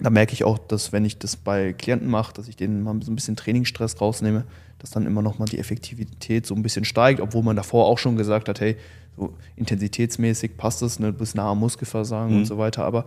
[0.00, 2.94] da merke ich auch, dass wenn ich das bei Klienten mache, dass ich denen mal
[3.02, 4.44] so ein bisschen Trainingsstress rausnehme,
[4.78, 7.98] dass dann immer noch mal die Effektivität so ein bisschen steigt, obwohl man davor auch
[7.98, 8.76] schon gesagt hat, hey,
[9.16, 12.38] so intensitätsmäßig passt es, ne, bis nah am Muskelversagen Mhm.
[12.40, 12.84] und so weiter.
[12.84, 13.06] Aber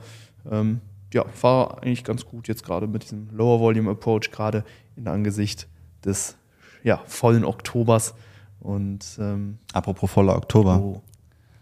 [0.49, 0.81] ähm,
[1.13, 4.63] ja, war eigentlich ganz gut jetzt gerade mit diesem Lower Volume Approach, gerade
[4.95, 5.67] in Angesicht
[6.03, 6.35] des
[6.83, 8.13] ja, vollen Oktobers.
[8.59, 10.79] Und ähm, Apropos voller Oktober.
[10.81, 11.01] oh,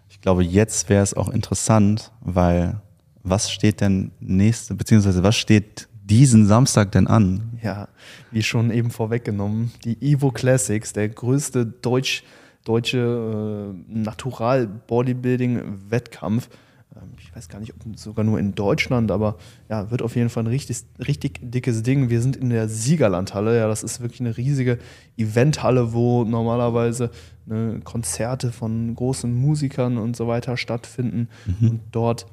[0.09, 2.81] Ich glaube, jetzt wäre es auch interessant, weil
[3.23, 7.57] was steht denn nächste, beziehungsweise was steht diesen Samstag denn an?
[7.61, 7.87] Ja,
[8.31, 12.23] wie schon eben vorweggenommen, die Evo Classics, der größte deutsch,
[12.65, 16.49] deutsche äh, Natural-Bodybuilding-Wettkampf.
[16.95, 19.37] Ähm, ich weiß gar nicht, ob sogar nur in Deutschland, aber
[19.69, 22.09] ja, wird auf jeden Fall ein richtig, richtig dickes Ding.
[22.09, 23.55] Wir sind in der Siegerlandhalle.
[23.57, 24.79] Ja, das ist wirklich eine riesige
[25.15, 27.11] Eventhalle, wo normalerweise
[27.45, 31.29] ne, Konzerte von großen Musikern und so weiter stattfinden.
[31.61, 32.25] Und dort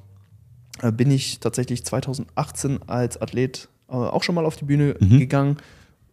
[0.92, 5.56] bin ich tatsächlich 2018 als Athlet äh, auch schon mal auf die Bühne gegangen.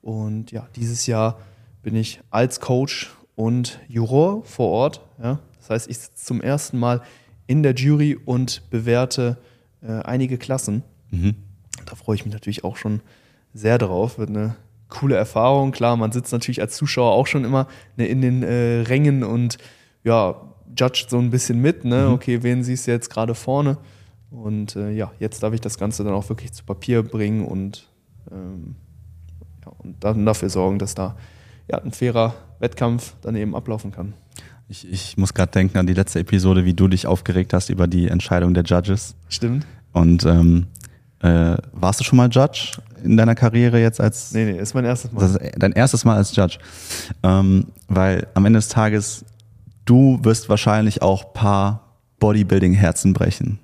[0.01, 1.39] Und ja, dieses Jahr
[1.81, 5.01] bin ich als Coach und Juror vor Ort.
[5.21, 5.39] Ja.
[5.59, 7.01] Das heißt, ich sitze zum ersten Mal
[7.47, 9.37] in der Jury und bewerte
[9.81, 10.83] äh, einige Klassen.
[11.85, 13.01] Da freue ich mich natürlich auch schon
[13.53, 14.17] sehr drauf.
[14.17, 14.55] Wird eine
[14.89, 15.71] coole Erfahrung.
[15.71, 19.57] Klar, man sitzt natürlich als Zuschauer auch schon immer ne, in den äh, Rängen und
[20.03, 20.35] ja,
[20.77, 21.85] judgt so ein bisschen mit.
[21.85, 22.09] Ne?
[22.09, 23.77] Okay, wen siehst du jetzt gerade vorne?
[24.33, 27.87] Und äh, ja, jetzt darf ich das Ganze dann auch wirklich zu Papier bringen und,
[28.31, 28.75] ähm,
[29.63, 31.15] ja, und dann dafür sorgen, dass da
[31.69, 34.13] ja, ein fairer Wettkampf dann eben ablaufen kann.
[34.67, 37.85] Ich, ich muss gerade denken an die letzte Episode, wie du dich aufgeregt hast über
[37.85, 39.15] die Entscheidung der Judges.
[39.29, 39.67] Stimmt?
[39.91, 40.65] Und ähm,
[41.19, 42.71] äh, warst du schon mal Judge
[43.03, 45.25] in deiner Karriere jetzt als Nee, nee, ist mein erstes Mal.
[45.25, 46.57] Ist dein erstes Mal als Judge.
[47.21, 49.25] Ähm, weil am Ende des Tages,
[49.85, 53.59] du wirst wahrscheinlich auch paar Bodybuilding-Herzen brechen.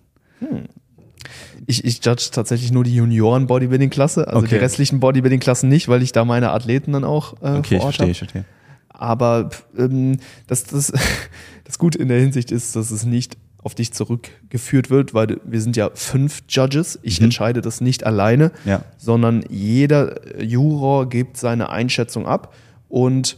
[1.67, 4.49] Ich, ich judge tatsächlich nur die Junioren-Bodybuilding-Klasse, also Okay.
[4.49, 7.95] die restlichen Bodybuilding-Klassen nicht, weil ich da meine Athleten dann auch äh, Okay, vor Ort
[7.95, 8.12] verstehe, habe.
[8.12, 8.45] ich verstehe.
[8.89, 10.91] Aber ähm, das, das,
[11.65, 15.62] das Gute in der Hinsicht ist, dass es nicht auf dich zurückgeführt wird, weil wir
[15.62, 16.97] sind ja fünf Judges.
[17.04, 17.25] Ich Mhm.
[17.25, 18.84] entscheide das nicht alleine, Ja.
[18.97, 22.56] sondern jeder Juror gibt seine Einschätzung ab
[22.88, 23.38] und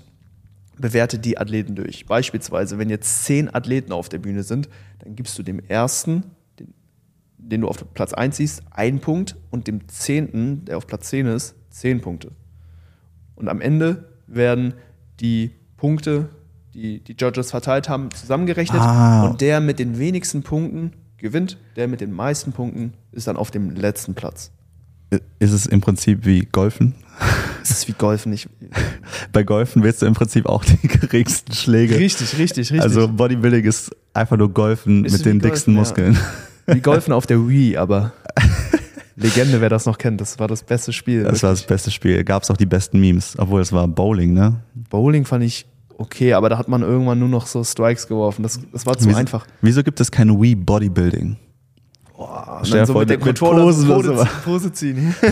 [0.78, 2.06] bewertet die Athleten durch.
[2.06, 4.70] Beispielsweise, wenn jetzt zehn Athleten auf der Bühne sind,
[5.04, 6.24] dann gibst du dem ersten,
[7.52, 11.28] den, du auf Platz 1 siehst, einen Punkt und dem zehnten, der auf Platz 10
[11.28, 12.32] ist, zehn Punkte.
[13.36, 14.74] Und am Ende werden
[15.20, 16.30] die Punkte,
[16.74, 19.28] die die Judges verteilt haben, zusammengerechnet Ah.
[19.28, 23.52] und der mit den wenigsten Punkten gewinnt, der mit den meisten Punkten ist dann auf
[23.52, 24.52] dem letzten Platz.
[25.40, 26.96] Ist es im Prinzip wie Golfen?
[27.60, 28.32] Das ist wie Golfen.
[28.32, 28.48] Ich,
[29.34, 31.98] Bei Golfen willst du im Prinzip auch die geringsten Schläge.
[31.98, 32.82] richtig, richtig, richtig.
[32.82, 35.82] Also Bodybuilding ist einfach nur Golfen Ist mit den Golfen, dicksten ja.
[36.68, 38.12] Wie Golfen auf der Wii, aber
[39.16, 41.24] Legende, wer das noch kennt, das war das beste Spiel.
[41.24, 42.24] Das war das beste Spiel.
[42.24, 44.62] Gab es auch die besten Memes, obwohl es war Bowling, ne?
[44.90, 45.66] Bowling fand ich
[45.98, 48.42] okay, aber da hat man irgendwann nur noch so Strikes geworfen.
[48.44, 49.46] Das, das war zu Wieso- einfach.
[49.62, 51.38] Wieso gibt es kein Wii Bodybuilding?
[52.16, 54.26] Boah, Stell dir so vor, mit der Controller Pose, so.
[54.46, 55.14] Pose ziehen.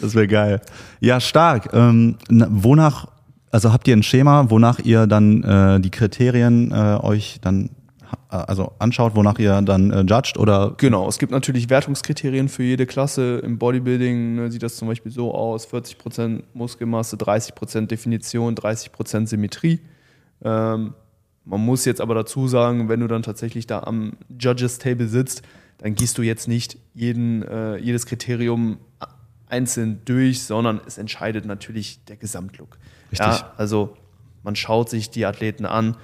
[0.00, 0.60] Das wäre geil.
[1.00, 1.68] Ja, stark.
[1.74, 3.08] Ähm, na, wonach,
[3.50, 7.68] also habt ihr ein Schema, wonach ihr dann äh, die Kriterien äh, euch dann
[8.28, 12.86] also anschaut, wonach ihr dann äh, judgt oder Genau, es gibt natürlich Wertungskriterien für jede
[12.86, 13.38] Klasse.
[13.38, 19.80] Im Bodybuilding ne, sieht das zum Beispiel so aus: 40% Muskelmasse, 30% Definition, 30% Symmetrie.
[20.42, 20.94] Ähm,
[21.44, 25.42] man muss jetzt aber dazu sagen, wenn du dann tatsächlich da am Judges Table sitzt,
[25.78, 28.78] dann gehst du jetzt nicht jeden, äh, jedes Kriterium
[29.48, 32.78] einzeln durch, sondern es entscheidet natürlich der Gesamtlook.
[33.10, 33.26] Richtig.
[33.26, 33.96] Ja, also
[34.42, 35.96] man schaut sich die Athleten an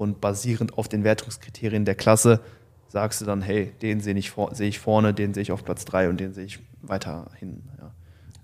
[0.00, 2.40] und basierend auf den Wertungskriterien der Klasse
[2.88, 5.62] sagst du dann, hey, den sehe ich, vor, sehe ich vorne, den sehe ich auf
[5.62, 7.62] Platz 3 und den sehe ich weiter hin.
[7.78, 7.92] Ja.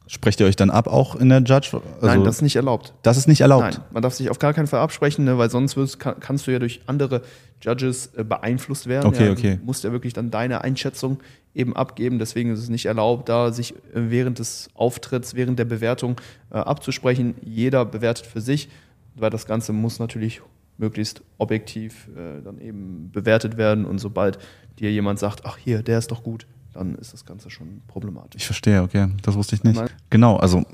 [0.06, 1.70] sprecht ihr euch dann ab auch in der Judge?
[1.72, 2.92] Also, Nein, das ist nicht erlaubt.
[3.02, 3.78] das ist nicht erlaubt.
[3.78, 6.46] Nein, man darf sich auf gar keinen Fall absprechen, ne, weil sonst wirst, kann, kannst
[6.46, 7.22] du ja durch andere
[7.62, 9.06] Judges äh, beeinflusst werden.
[9.06, 9.56] Okay, ja, okay.
[9.56, 11.20] Du musst ja wirklich dann deine Einschätzung
[11.54, 12.18] eben abgeben.
[12.18, 16.58] Deswegen ist es nicht erlaubt, da sich äh, während des Auftritts, während der Bewertung äh,
[16.58, 17.34] abzusprechen.
[17.40, 18.68] Jeder bewertet für sich,
[19.14, 20.42] weil das Ganze muss natürlich
[20.78, 23.84] möglichst objektiv äh, dann eben bewertet werden.
[23.84, 24.38] Und sobald
[24.78, 28.42] dir jemand sagt, ach hier, der ist doch gut, dann ist das Ganze schon problematisch.
[28.42, 29.08] Ich verstehe, okay.
[29.22, 29.76] Das wusste ich nicht.
[29.76, 29.88] Nein.
[30.10, 30.64] Genau, also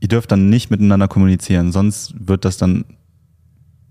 [0.00, 2.84] ihr dürft dann nicht miteinander kommunizieren, sonst wird das dann.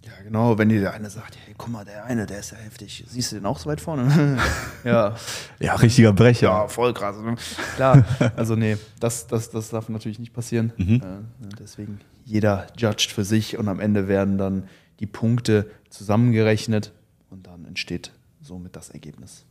[0.04, 2.58] Ja, genau, wenn dir der eine sagt, hey, guck mal, der eine, der ist ja
[2.58, 3.04] heftig.
[3.08, 4.38] Siehst du den auch so weit vorne?
[4.84, 5.16] ja.
[5.60, 6.48] Ja, richtiger Brecher.
[6.48, 7.18] Ja, voll krass.
[7.20, 7.36] Ne?
[7.76, 10.72] Klar, also nee, das, das, das darf natürlich nicht passieren.
[10.78, 10.96] Mhm.
[10.96, 14.64] Äh, deswegen, jeder judgt für sich und am Ende werden dann
[15.00, 16.94] die Punkte zusammengerechnet
[17.30, 19.46] und dann entsteht somit das Ergebnis.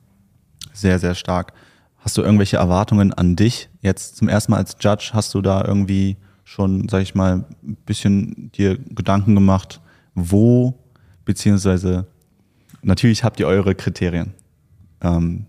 [0.72, 1.52] Sehr, sehr stark.
[1.98, 5.10] Hast du irgendwelche Erwartungen an dich jetzt zum ersten Mal als Judge?
[5.12, 9.80] Hast du da irgendwie schon, sag ich mal, ein bisschen dir Gedanken gemacht,
[10.14, 10.78] wo,
[11.24, 12.06] beziehungsweise
[12.82, 14.34] natürlich habt ihr eure Kriterien.
[15.00, 15.46] Ähm,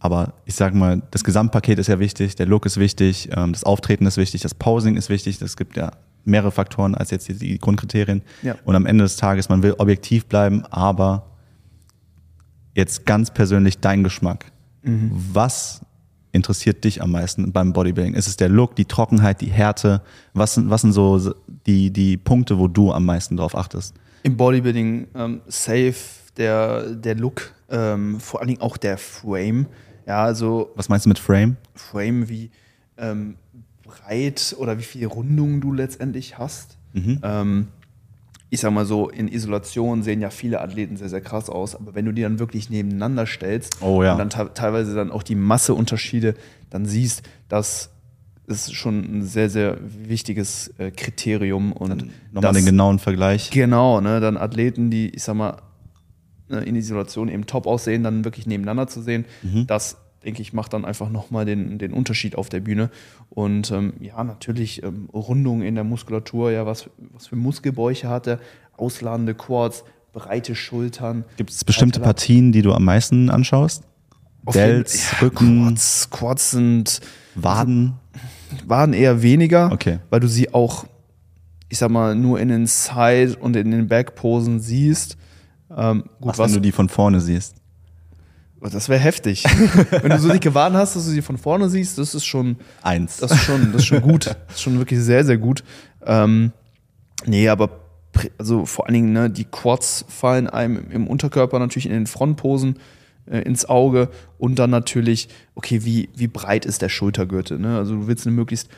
[0.00, 3.64] aber ich sage mal, das Gesamtpaket ist ja wichtig, der Look ist wichtig, ähm, das
[3.64, 5.40] Auftreten ist wichtig, das Posing ist wichtig.
[5.40, 5.92] Es gibt ja
[6.24, 8.22] mehrere Faktoren als jetzt die, Grundkriterien.
[8.42, 8.56] Ja.
[8.64, 11.26] Und am Ende des Tages, man will objektiv bleiben, aber
[12.74, 14.52] jetzt ganz persönlich dein Geschmack.
[14.84, 15.80] Was
[16.32, 18.14] interessiert dich am meisten beim Bodybuilding?
[18.14, 20.02] Ist es der Look, die Trockenheit, die Härte?
[20.34, 21.32] Was sind, was sind so
[21.66, 23.94] die, die Punkte, wo du am meisten drauf achtest?
[24.24, 25.94] Im Bodybuilding ähm, safe
[26.36, 29.66] der, der Look, ähm, vor allen Dingen auch der Frame.
[30.06, 31.56] Ja, also Was meinst du mit Frame?
[31.74, 32.50] Frame, wie
[32.98, 33.36] ähm,
[33.94, 36.76] breit oder wie viel Rundung du letztendlich hast.
[37.22, 37.68] Ähm,
[38.50, 41.94] ich sag mal so, in Isolation sehen ja viele Athleten sehr, sehr krass aus, aber
[41.96, 44.12] wenn du die dann wirklich nebeneinander stellst Oh ja.
[44.12, 46.34] und dann te- teilweise dann auch die Masseunterschiede
[46.70, 47.90] dann siehst, das
[48.46, 51.72] ist schon ein sehr, sehr wichtiges äh, Kriterium.
[51.72, 53.50] Und Nochmal das- den genauen Vergleich.
[53.50, 55.56] Genau, ne, dann Athleten, die, ich sag mal,
[56.48, 59.24] ne, in Isolation eben top aussehen, dann wirklich nebeneinander zu sehen,
[59.66, 62.90] das, denke ich, macht dann einfach nochmal den, den Unterschied auf der Bühne.
[63.30, 68.26] Und ähm, ja, natürlich ähm, Rundung in der Muskulatur, ja, was, was für Muskelbäuche hat
[68.26, 68.38] er,
[68.76, 71.24] ausladende Quads, breite Schultern.
[71.36, 73.84] Gibt es bestimmte breite Lat- Partien, die du am meisten anschaust?
[74.52, 77.00] Delts, ja, Rücken, Quads, Quads sind,
[77.34, 77.94] Waden?
[78.66, 79.98] waren eher weniger, Okay.
[80.10, 80.84] weil du sie auch,
[81.68, 85.16] ich sag mal, nur in den Side- und in den Backposen siehst.
[85.76, 87.56] Ähm, gut, Was, wenn du die von vorne siehst?
[88.64, 89.44] Oh, Das wäre heftig.
[90.02, 92.56] Wenn du so dicke Waden hast, dass du sie von vorne siehst, das ist schon,
[92.82, 93.18] Eins.
[93.18, 94.26] das ist schon, das ist schon gut.
[94.48, 95.62] Das ist schon wirklich sehr, sehr gut.
[96.06, 96.52] Ähm,
[97.26, 97.70] nee, aber
[98.38, 102.78] also vor allen Dingen, ne, die Quads fallen einem im Unterkörper natürlich in den Frontposen
[103.26, 107.58] äh, ins Auge und dann natürlich, okay, wie, wie breit ist der Schultergürtel?
[107.58, 107.76] Ne?
[107.76, 108.68] Also du willst eine möglichst,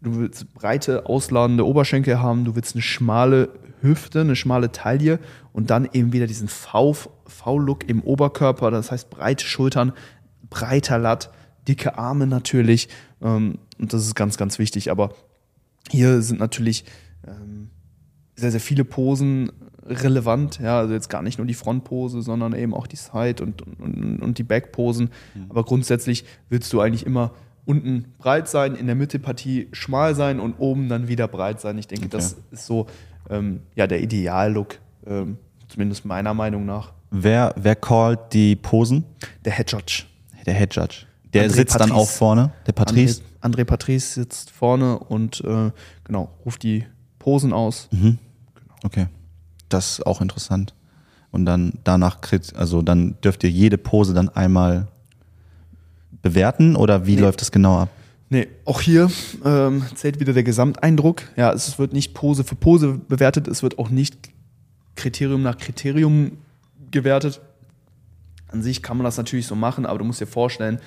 [0.00, 3.50] du willst breite, ausladende Oberschenkel haben, du willst eine schmale
[3.82, 5.18] Hüfte, eine schmale Taille
[5.52, 9.92] und dann eben wieder diesen V- V-Look im Oberkörper, das heißt breite Schultern,
[10.48, 11.30] breiter Latt,
[11.66, 12.88] dicke Arme natürlich
[13.20, 15.14] ähm, und das ist ganz, ganz wichtig, aber
[15.90, 16.84] hier sind natürlich
[17.26, 17.70] ähm,
[18.34, 19.52] sehr, sehr viele Posen
[19.84, 20.58] relevant.
[20.60, 24.20] Ja, also jetzt gar nicht nur die Frontpose, sondern eben auch die Side- und, und,
[24.20, 25.10] und die Backposen.
[25.48, 27.32] Aber grundsätzlich willst du eigentlich immer
[27.64, 31.78] unten breit sein, in der Mittelpartie schmal sein und oben dann wieder breit sein.
[31.78, 32.86] Ich denke, das ist so
[33.28, 36.92] ähm, ja, der Ideallook, ähm, zumindest meiner Meinung nach.
[37.10, 39.04] Wer, wer callt die Posen?
[39.44, 40.02] Der Head Judge.
[40.44, 41.06] Der Head Judge.
[41.32, 41.94] Der André sitzt dann Patrice.
[42.00, 43.20] auch vorne, der Patrice.
[43.42, 45.70] André, André Patrice sitzt vorne und äh,
[46.04, 46.84] genau, ruft die
[47.18, 47.88] Posen aus.
[47.92, 48.18] Mhm.
[48.84, 49.06] Okay.
[49.68, 50.74] Das ist auch interessant.
[51.32, 54.86] Und dann danach, kriegt- also dann dürft ihr jede Pose dann einmal
[56.22, 57.22] bewerten oder wie Nee.
[57.22, 57.88] läuft das genau ab?
[58.28, 59.08] Nee, auch hier
[59.44, 61.22] ähm, zählt wieder der Gesamteindruck.
[61.36, 64.16] Ja, es wird nicht Pose für Pose bewertet, es wird auch nicht
[64.96, 66.32] Kriterium nach Kriterium
[66.90, 67.40] gewertet.
[68.48, 70.78] An sich kann man das natürlich so machen, aber du musst dir vorstellen,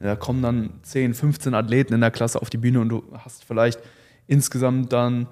[0.00, 3.44] da kommen dann 10, 15 Athleten in der Klasse auf die Bühne und du hast
[3.44, 3.80] vielleicht
[4.26, 5.26] insgesamt dann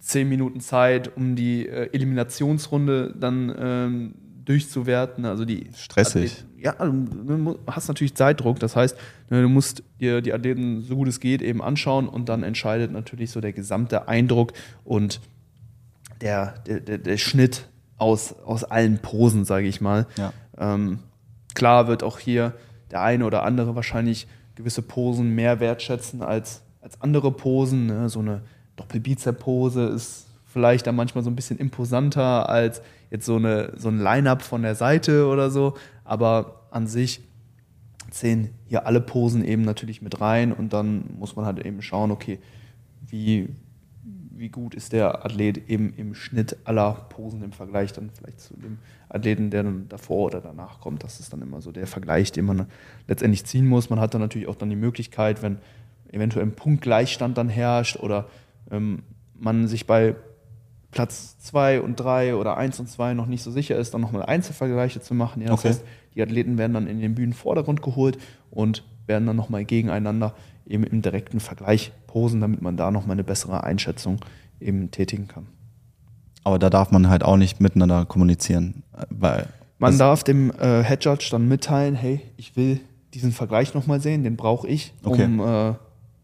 [0.00, 5.24] 10 Minuten Zeit, um die äh, Eliminationsrunde dann ähm, durchzuwerten.
[5.26, 6.32] Also die Stressig.
[6.32, 8.58] Athleten- ja, du mu- hast natürlich Zeitdruck.
[8.58, 8.96] Das heißt,
[9.28, 12.90] ne, du musst dir die Athleten so gut es geht eben anschauen und dann entscheidet
[12.90, 14.54] natürlich so der gesamte Eindruck
[14.84, 15.20] und
[16.22, 17.68] der, der, der, der Schnitt
[18.04, 20.06] aus, aus allen Posen, sage ich mal.
[20.16, 20.32] Ja.
[20.58, 20.98] Ähm,
[21.54, 22.52] klar wird auch hier
[22.90, 27.86] der eine oder andere wahrscheinlich gewisse Posen mehr wertschätzen als, als andere Posen.
[27.86, 28.08] Ne?
[28.10, 28.42] So eine
[28.76, 33.98] Doppelbizep-Pose ist vielleicht dann manchmal so ein bisschen imposanter als jetzt so, eine, so ein
[33.98, 35.74] Line-Up von der Seite oder so.
[36.04, 37.22] Aber an sich
[38.10, 42.10] zählen hier alle Posen eben natürlich mit rein und dann muss man halt eben schauen,
[42.10, 42.38] okay,
[43.08, 43.48] wie,
[44.36, 48.54] wie gut ist der Athlet eben im Schnitt aller Posen im Vergleich dann vielleicht zu
[48.54, 51.04] dem Athleten, der dann davor oder danach kommt.
[51.04, 52.66] Das ist dann immer so der Vergleich, den man
[53.06, 53.90] letztendlich ziehen muss.
[53.90, 55.58] Man hat dann natürlich auch dann die Möglichkeit, wenn
[56.10, 58.26] eventuell ein Punktgleichstand dann herrscht oder
[58.70, 59.02] ähm,
[59.38, 60.14] man sich bei
[60.90, 64.22] Platz 2 und 3 oder 1 und 2 noch nicht so sicher ist, dann nochmal
[64.24, 65.42] Einzelvergleiche zu machen.
[65.42, 65.68] Ja, das Okay.
[65.70, 68.18] heißt, die Athleten werden dann in den Bühnenvordergrund geholt
[68.50, 70.34] und werden dann nochmal gegeneinander
[70.66, 74.18] eben im direkten Vergleich posen, damit man da nochmal eine bessere Einschätzung
[74.60, 75.46] eben tätigen kann.
[76.42, 79.46] Aber da darf man halt auch nicht miteinander kommunizieren, weil
[79.78, 82.80] Man darf dem äh, Head Judge dann mitteilen, hey, ich will
[83.14, 85.70] diesen Vergleich nochmal sehen, den brauche ich, um Okay.
[85.70, 85.74] äh,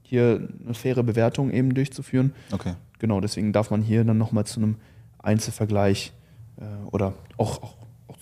[0.03, 2.33] hier eine faire Bewertung eben durchzuführen.
[2.53, 2.75] Okay.
[2.99, 4.77] Genau, deswegen darf man hier dann nochmal zu einem
[5.23, 6.13] Einzelvergleich
[6.59, 7.77] äh, oder auch, auch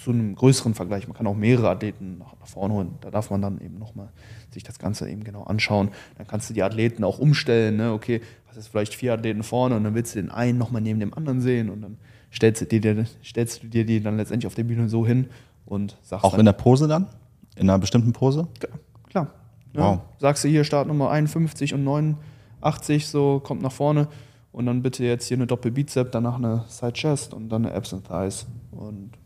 [0.08, 3.28] zu einem größeren Vergleich, man kann auch mehrere Athleten nach, nach vorne holen, da darf
[3.28, 4.08] man dann eben nochmal
[4.50, 5.90] sich das Ganze eben genau anschauen.
[6.16, 7.92] Dann kannst du die Athleten auch umstellen, ne?
[7.92, 10.98] okay, was ist vielleicht vier Athleten vorne und dann willst du den einen nochmal neben
[10.98, 11.98] dem anderen sehen und dann
[12.32, 15.26] stellst du dir, stellst du dir die dann letztendlich auf der Bühne so hin
[15.66, 17.08] und sagst Auch dann, in der Pose dann?
[17.56, 18.48] In einer bestimmten Pose?
[18.60, 18.78] Klar,
[19.10, 19.34] klar.
[19.74, 19.80] Ja.
[19.82, 20.00] Wow.
[20.16, 24.08] Sagst du hier Startnummer 51 und 89, so kommt nach vorne
[24.52, 27.92] und dann bitte jetzt hier eine Doppelbizep, danach eine Side Chest und dann eine Abs
[27.92, 29.17] and Thighs und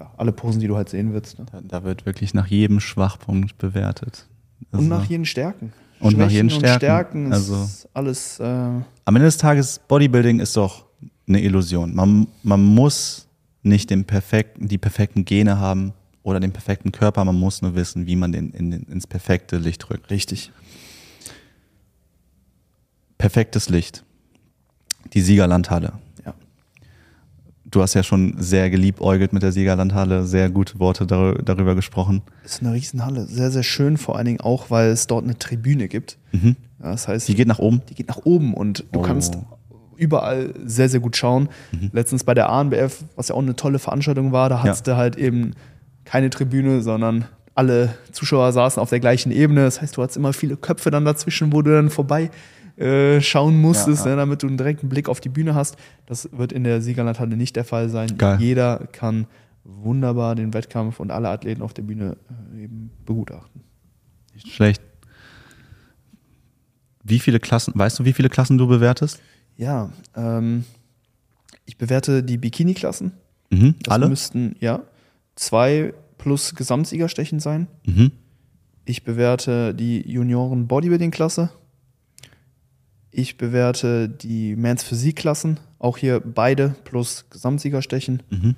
[0.00, 1.38] ja, alle Posen, die du halt sehen willst.
[1.38, 1.46] Ne?
[1.52, 4.26] Da, da wird wirklich nach jedem Schwachpunkt bewertet.
[4.72, 5.72] Und Also, nach jeden Stärken.
[6.00, 6.78] Und nach jeden und Stärken.
[6.78, 8.84] Stärken ist Also- alles äh, Am
[9.16, 10.86] Ende des Tages, Bodybuilding ist doch
[11.28, 11.94] eine Illusion.
[11.94, 13.28] Man, man muss
[13.62, 18.06] nicht den perfekten, die perfekten Gene haben oder den perfekten Körper, man muss nur wissen,
[18.06, 20.10] wie man den, in den ins perfekte Licht rückt.
[20.10, 20.50] richtig.
[23.18, 24.04] Perfektes Licht.
[25.12, 25.92] Die Siegerlandhalle.
[27.70, 27.78] Ja.
[27.78, 32.22] Du hast ja schon sehr geliebäugelt mit der Siegerlandhalle, sehr gute Worte darü- darüber gesprochen.
[32.44, 33.26] Ist eine Riesenhalle.
[33.26, 36.18] Sehr, sehr schön, vor allen Dingen auch, weil es dort eine Tribüne gibt.
[36.32, 36.56] Mhm.
[36.82, 37.82] Ja, das heißt, Die geht nach oben.
[37.88, 39.02] die geht nach oben und du Oh.
[39.02, 39.36] kannst
[39.96, 41.48] überall sehr, sehr gut schauen.
[41.92, 45.16] Letztens bei der ANBF, was ja auch eine tolle Veranstaltung war, da hattest du halt
[45.16, 45.52] eben
[46.04, 49.62] keine Tribüne, sondern alle Zuschauer saßen auf der gleichen Ebene.
[49.64, 52.30] Das heißt, du hattest immer viele Köpfe dann dazwischen, wo du dann vorbei
[52.80, 54.16] äh, schauen musstest, Ja, ja.
[54.16, 55.76] Ne, damit du einen direkten Blick auf die Bühne hast.
[56.06, 58.16] Das wird in der Siegerlandhalle nicht der Fall sein.
[58.16, 58.38] Geil.
[58.40, 59.26] Jeder kann
[59.64, 62.16] wunderbar den Wettkampf und alle Athleten auf der Bühne
[62.54, 63.62] äh, eben begutachten.
[64.34, 64.82] Nicht schlecht.
[67.04, 69.20] Wie viele Klassen, weißt du, wie viele Klassen du bewertest?
[69.56, 70.64] Ja, ähm,
[71.66, 73.12] ich bewerte die Bikini-Klassen.
[73.50, 73.74] Mhm.
[73.82, 74.08] Das Alle?
[74.08, 74.82] müssten, ja,
[75.34, 77.66] zwei plus Gesamtsiegerstechen sein.
[77.84, 78.12] Mhm.
[78.84, 81.50] Ich bewerte die Junioren-Bodybuilding-Klasse.
[83.10, 85.58] Ich bewerte die Mans Physik-Klassen.
[85.78, 88.22] Auch hier beide plus Gesamtsiegerstechen.
[88.30, 88.56] Mhm.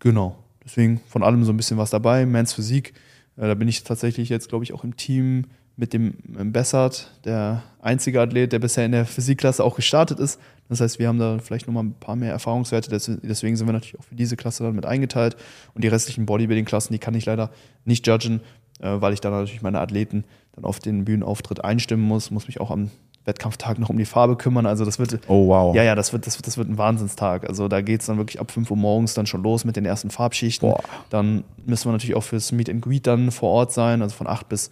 [0.00, 0.36] Genau.
[0.64, 2.26] Deswegen von allem so ein bisschen was dabei.
[2.26, 2.94] Mans Physik,
[3.36, 5.46] äh, da bin ich tatsächlich jetzt, glaube ich, auch im Team
[5.76, 10.40] mit dem ähm, Bessert, der einzige Athlet, der bisher in der Physikklasse auch gestartet ist.
[10.68, 12.90] Das heißt, wir haben da vielleicht nochmal ein paar mehr Erfahrungswerte.
[12.90, 15.36] Des- Deswegen sind wir natürlich auch für diese Klasse dann mit eingeteilt.
[15.74, 17.50] Und die restlichen Bodybuilding-Klassen, die kann ich leider
[17.84, 18.40] nicht judgen,
[18.80, 20.24] äh, weil ich dann natürlich meine Athleten
[20.54, 22.90] dann auf den Bühnenauftritt einstimmen muss, muss mich auch am
[23.24, 24.66] Wettkampftag noch um die Farbe kümmern.
[24.66, 25.74] Also das wird Oh, wow.
[25.74, 27.48] ja, ja, das wird, das, wird- das wird ein Wahnsinnstag.
[27.48, 29.84] Also da geht es dann wirklich ab 5 Uhr morgens dann schon los mit den
[29.86, 30.68] ersten Farbschichten.
[30.68, 30.82] Boah.
[31.10, 34.26] Dann müssen wir natürlich auch fürs Meet and Greet dann vor Ort sein, also von
[34.26, 34.70] 8 bis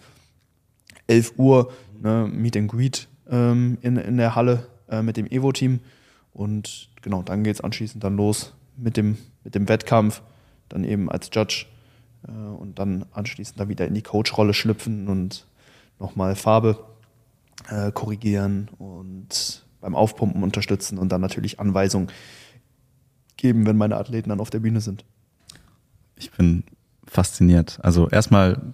[1.07, 5.79] 11 Uhr ne, Meet and Greet ähm, in, in der Halle äh, mit dem Evo-Team.
[6.33, 10.21] Und genau, dann geht es anschließend dann los mit dem, mit dem Wettkampf.
[10.69, 11.65] Dann eben als Judge
[12.27, 15.45] äh, und dann anschließend da wieder in die Coach-Rolle schlüpfen und
[15.99, 16.77] nochmal Farbe
[17.69, 22.07] äh, korrigieren und beim Aufpumpen unterstützen und dann natürlich Anweisungen
[23.37, 25.05] geben, wenn meine Athleten dann auf der Bühne sind.
[26.15, 26.63] Ich bin
[27.05, 27.79] fasziniert.
[27.81, 28.73] Also erstmal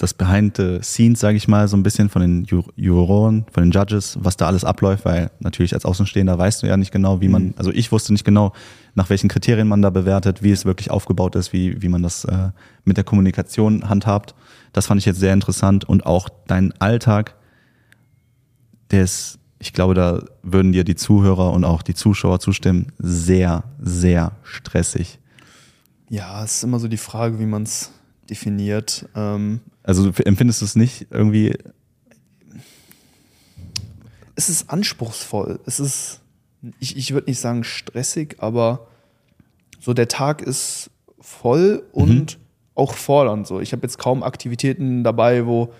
[0.00, 3.70] das Behind the Scenes, sage ich mal, so ein bisschen von den Juroren, von den
[3.70, 7.28] Judges, was da alles abläuft, weil natürlich als Außenstehender weißt du ja nicht genau, wie
[7.28, 7.54] man, mhm.
[7.56, 8.52] also ich wusste nicht genau,
[8.94, 12.24] nach welchen Kriterien man da bewertet, wie es wirklich aufgebaut ist, wie, wie man das
[12.24, 12.50] äh,
[12.84, 14.34] mit der Kommunikation handhabt.
[14.72, 17.34] Das fand ich jetzt sehr interessant und auch dein Alltag,
[18.90, 23.64] der ist, ich glaube, da würden dir die Zuhörer und auch die Zuschauer zustimmen, sehr,
[23.80, 25.18] sehr stressig.
[26.08, 27.90] Ja, es ist immer so die Frage, wie man es
[28.28, 29.08] definiert.
[29.14, 31.56] Ähm, also empfindest du es nicht irgendwie?
[34.34, 35.60] Es ist anspruchsvoll.
[35.66, 36.20] Es ist,
[36.78, 38.88] ich, ich würde nicht sagen stressig, aber
[39.78, 42.42] so der Tag ist voll und mhm.
[42.74, 43.46] auch fordernd.
[43.46, 43.60] So.
[43.60, 45.72] Ich habe jetzt kaum Aktivitäten dabei, wo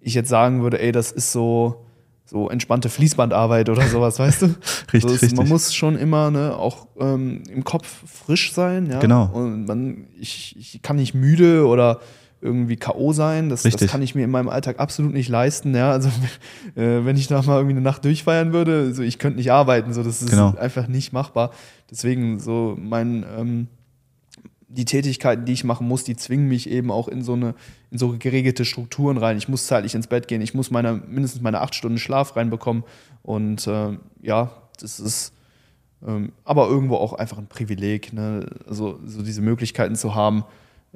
[0.00, 1.86] ich jetzt sagen würde, ey, das ist so
[2.24, 4.46] so entspannte Fließbandarbeit oder sowas, weißt du?
[4.92, 5.38] richtig, so ist, richtig.
[5.38, 8.86] Man muss schon immer ne, auch ähm, im Kopf frisch sein.
[8.90, 9.00] Ja?
[9.00, 9.30] Genau.
[9.32, 12.00] Und man, ich, ich kann nicht müde oder
[12.40, 13.12] irgendwie K.O.
[13.12, 13.48] sein.
[13.48, 15.74] Das, das, kann ich mir in meinem Alltag absolut nicht leisten.
[15.74, 15.92] Ja?
[15.92, 16.08] Also
[16.74, 19.92] äh, wenn ich da mal irgendwie eine Nacht durchfeiern würde, so ich könnte nicht arbeiten.
[19.92, 20.54] So, das ist genau.
[20.58, 21.50] einfach nicht machbar.
[21.90, 23.68] Deswegen so mein ähm,
[24.72, 27.54] die Tätigkeiten, die ich machen muss, die zwingen mich eben auch in so eine,
[27.90, 29.36] in so geregelte Strukturen rein.
[29.36, 32.84] Ich muss zeitlich ins Bett gehen, ich muss meine, mindestens meine acht Stunden Schlaf reinbekommen.
[33.22, 34.50] Und äh, ja,
[34.80, 35.34] das ist
[36.06, 38.46] ähm, aber irgendwo auch einfach ein Privileg, ne?
[38.66, 40.44] also so diese Möglichkeiten zu haben,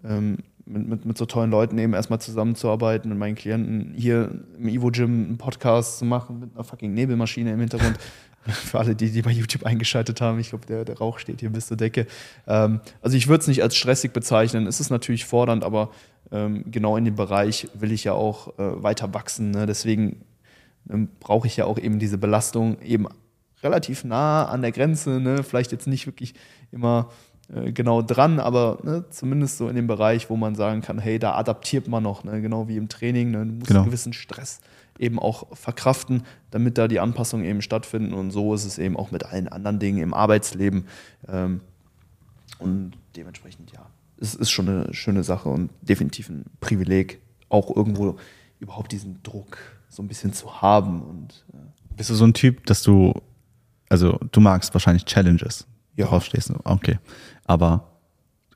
[0.05, 4.69] ähm, mit, mit, mit so tollen Leuten eben erstmal zusammenzuarbeiten, mit meinen Klienten hier im
[4.69, 7.99] Ivo Gym einen Podcast zu machen mit einer fucking Nebelmaschine im Hintergrund.
[8.53, 11.51] Für alle, die, die bei YouTube eingeschaltet haben, ich glaube, der, der Rauch steht hier
[11.51, 12.07] bis zur Decke.
[12.47, 14.67] Ähm, also ich würde es nicht als stressig bezeichnen.
[14.67, 15.91] Es ist natürlich fordernd, aber
[16.31, 19.51] ähm, genau in dem Bereich will ich ja auch äh, weiter wachsen.
[19.51, 19.67] Ne?
[19.67, 20.21] Deswegen
[20.91, 23.07] ähm, brauche ich ja auch eben diese Belastung eben
[23.63, 25.21] relativ nah an der Grenze.
[25.21, 25.43] Ne?
[25.43, 26.35] Vielleicht jetzt nicht wirklich
[26.71, 27.11] immer
[27.53, 31.19] äh, genau dran, aber ne, zumindest so in dem Bereich, wo man sagen kann, hey,
[31.19, 32.41] da adaptiert man noch, ne?
[32.41, 33.31] genau wie im Training.
[33.31, 33.47] Ne?
[33.47, 33.81] Du musst genau.
[33.81, 34.61] einen gewissen Stress
[34.99, 38.13] eben auch verkraften, damit da die Anpassungen eben stattfinden.
[38.15, 40.87] Und so ist es eben auch mit allen anderen Dingen im Arbeitsleben.
[41.29, 41.61] Ähm,
[42.59, 43.87] und dementsprechend, ja,
[44.19, 48.17] es ist schon eine schöne Sache und definitiv ein Privileg, auch irgendwo
[48.61, 51.03] überhaupt diesen Druck so ein bisschen zu haben.
[51.03, 53.13] Und, äh Bist du so ein Typ, dass du,
[53.89, 55.67] also du magst wahrscheinlich Challenges.
[55.97, 56.07] Ja.
[56.07, 56.55] Darauf stehst du.
[56.65, 56.99] Okay.
[57.45, 57.96] Aber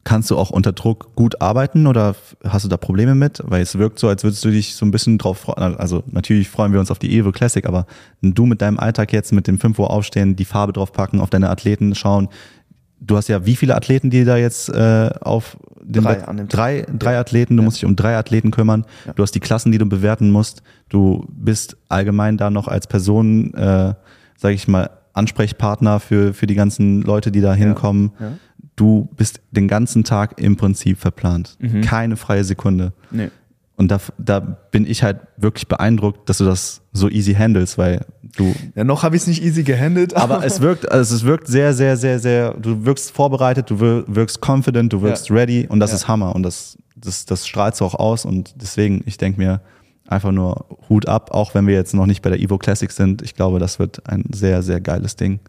[0.02, 3.42] Kannst du auch unter Druck gut arbeiten oder hast du da Probleme mit?
[3.44, 5.76] Weil es wirkt so, als würdest du dich so ein bisschen drauf freuen.
[5.76, 7.86] Also natürlich freuen wir uns auf die Evo Classic, aber
[8.22, 11.28] du mit deinem Alltag jetzt mit dem 5 Uhr aufstehen, die Farbe drauf packen, auf
[11.28, 12.28] deine Athleten schauen.
[12.98, 16.86] Du hast ja wie viele Athleten, die da jetzt äh, auf den drei, dem drei,
[16.98, 17.64] drei Athleten, du ja.
[17.66, 18.86] musst dich um drei Athleten kümmern.
[19.06, 19.12] Ja.
[19.12, 20.62] Du hast die Klassen, die du bewerten musst.
[20.88, 23.92] Du bist allgemein da noch als Person, äh,
[24.38, 28.12] sage ich mal, Ansprechpartner für, für die ganzen Leute, die da hinkommen.
[28.18, 28.32] Ja
[28.80, 31.56] du bist den ganzen Tag im Prinzip verplant.
[31.60, 31.82] Mhm.
[31.82, 32.92] Keine freie Sekunde.
[33.10, 33.28] Nee.
[33.76, 38.04] Und da, da bin ich halt wirklich beeindruckt, dass du das so easy handelst, weil
[38.36, 38.54] du.
[38.74, 40.16] Ja, noch habe ich es nicht easy gehandelt.
[40.16, 44.40] Aber es wirkt, also es wirkt sehr, sehr, sehr, sehr, du wirkst vorbereitet, du wirkst
[44.46, 45.34] confident, du wirkst ja.
[45.34, 45.96] ready und das ja.
[45.96, 46.34] ist Hammer.
[46.34, 48.24] Und das, das, das strahlst du auch aus.
[48.24, 49.60] Und deswegen, ich denke mir,
[50.06, 53.22] einfach nur Hut ab, auch wenn wir jetzt noch nicht bei der Evo Classic sind.
[53.22, 55.40] Ich glaube, das wird ein sehr, sehr geiles Ding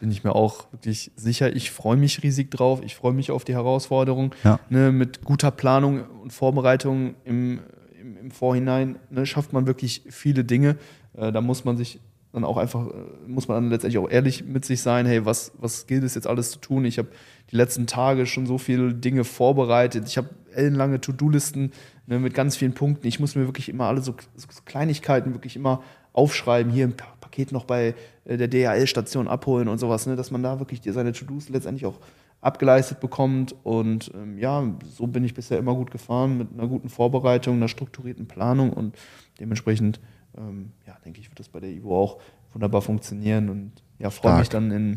[0.00, 1.54] bin ich mir auch wirklich sicher.
[1.54, 2.80] Ich freue mich riesig drauf.
[2.84, 4.34] Ich freue mich auf die Herausforderung.
[4.44, 4.60] Ja.
[4.68, 7.60] Ne, mit guter Planung und Vorbereitung im,
[8.00, 10.76] im, im Vorhinein ne, schafft man wirklich viele Dinge.
[11.16, 12.00] Äh, da muss man sich
[12.32, 12.92] dann auch einfach, äh,
[13.26, 16.26] muss man dann letztendlich auch ehrlich mit sich sein, hey, was, was gilt es jetzt
[16.26, 16.84] alles zu tun?
[16.84, 17.08] Ich habe
[17.50, 20.06] die letzten Tage schon so viele Dinge vorbereitet.
[20.06, 21.72] Ich habe ellenlange To-Do-Listen
[22.06, 23.06] ne, mit ganz vielen Punkten.
[23.06, 25.82] Ich muss mir wirklich immer alle so, so Kleinigkeiten wirklich immer
[26.12, 26.72] aufschreiben.
[26.72, 27.94] Hier ein Paket noch bei
[28.24, 31.98] äh, der DHL-Station abholen und sowas, ne, dass man da wirklich seine To-Dos letztendlich auch
[32.40, 33.54] abgeleistet bekommt.
[33.64, 37.68] Und ähm, ja, so bin ich bisher immer gut gefahren mit einer guten Vorbereitung, einer
[37.68, 38.96] strukturierten Planung und
[39.40, 40.00] dementsprechend,
[40.36, 42.18] ähm, ja, denke ich, wird das bei der Ivo auch
[42.52, 44.96] wunderbar funktionieren und ja, freue mich dann in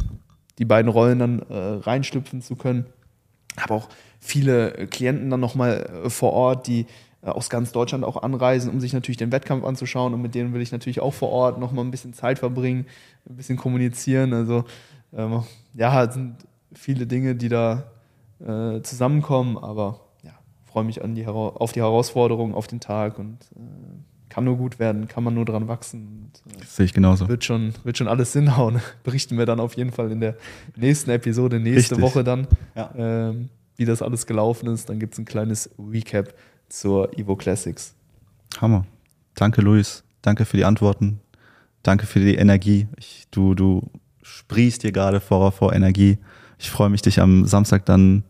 [0.59, 2.85] die beiden Rollen dann äh, reinschlüpfen zu können.
[3.57, 3.89] Habe auch
[4.19, 6.85] viele äh, Klienten dann nochmal äh, vor Ort, die
[7.29, 10.13] aus ganz Deutschland auch anreisen, um sich natürlich den Wettkampf anzuschauen.
[10.13, 12.85] Und mit denen will ich natürlich auch vor Ort noch mal ein bisschen Zeit verbringen,
[13.29, 14.33] ein bisschen kommunizieren.
[14.33, 14.65] Also
[15.13, 15.43] ähm,
[15.73, 16.35] ja, es sind
[16.73, 17.91] viele Dinge, die da
[18.39, 20.31] äh, zusammenkommen, aber ja,
[20.65, 23.59] freue mich an die, auf die Herausforderungen, auf den Tag und äh,
[24.29, 26.31] kann nur gut werden, kann man nur dran wachsen.
[26.47, 27.27] Und, äh, sehe ich genauso.
[27.27, 28.81] Wird schon, wird schon alles Sinn hauen.
[29.03, 30.37] Berichten wir dann auf jeden Fall in der
[30.75, 32.01] nächsten Episode, nächste Richtig.
[32.01, 32.47] Woche dann.
[32.75, 32.91] Ja.
[32.95, 34.89] Ähm, wie das alles gelaufen ist.
[34.89, 36.35] Dann gibt es ein kleines Recap
[36.71, 37.93] zur Evo Classics.
[38.59, 38.85] Hammer.
[39.35, 40.03] Danke, Luis.
[40.21, 41.19] Danke für die Antworten.
[41.83, 42.87] Danke für die Energie.
[42.97, 43.89] Ich, du, du
[44.21, 46.17] sprießt dir gerade vor, vor Energie.
[46.59, 48.23] Ich freue mich, dich am Samstag dann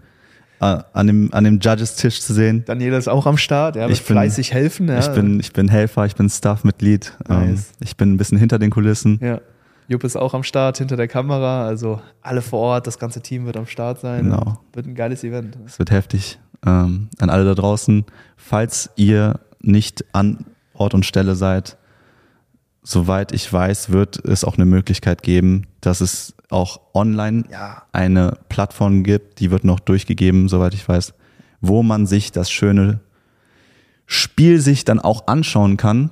[0.61, 2.63] äh, an dem, an dem Judges-Tisch zu sehen.
[2.65, 4.87] Daniela ist auch am Start, ja, Ich bin- fleißig helfen.
[4.87, 4.99] Ja.
[4.99, 7.17] Ich, bin, ich bin Helfer, ich bin Staff-Mitglied.
[7.29, 7.73] Ähm, Nice.
[7.81, 9.19] ich bin ein bisschen hinter den Kulissen.
[9.21, 9.41] ja.
[9.87, 11.65] Jupp ist auch am Start, hinter der Kamera.
[11.65, 14.23] Also alle vor Ort, das ganze Team wird am Start sein.
[14.23, 14.61] Genau.
[14.71, 15.57] Wird ein geiles Event.
[15.65, 16.39] Es wird heftig.
[16.65, 18.05] Ähm, an alle da draußen,
[18.37, 21.77] falls ihr nicht an Ort und Stelle seid,
[22.83, 27.83] soweit ich weiß, wird es auch eine Möglichkeit geben, dass es auch online Ja.
[27.93, 31.13] eine Plattform gibt, die wird noch durchgegeben, soweit ich weiß,
[31.61, 32.99] wo man sich das schöne
[34.05, 36.11] Spiel sich dann auch anschauen kann.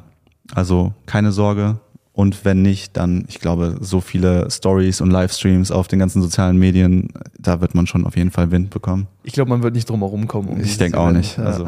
[0.55, 1.79] Also keine Sorge.
[2.19, 6.57] Und wenn nicht, dann, ich glaube, so viele Stories und Livestreams auf den ganzen sozialen
[6.57, 9.07] Medien, da wird man schon auf jeden Fall Wind bekommen.
[9.23, 10.49] Ich glaube, man wird nicht drum herum kommen.
[10.49, 11.37] Um Ich denke auch nicht.
[11.37, 11.45] Ja.
[11.45, 11.65] Also,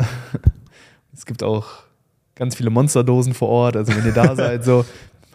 [1.13, 1.67] Es gibt auch
[2.35, 3.77] ganz viele Monsterdosen vor Ort.
[3.77, 4.83] Also wenn ihr da seid, so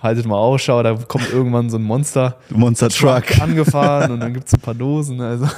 [0.03, 3.25] haltet mal Ausschau, da kommt irgendwann so ein Monster Monster Truck.
[3.41, 5.19] angefahren und dann gibt es ein paar Dosen.
[5.23, 5.49] Also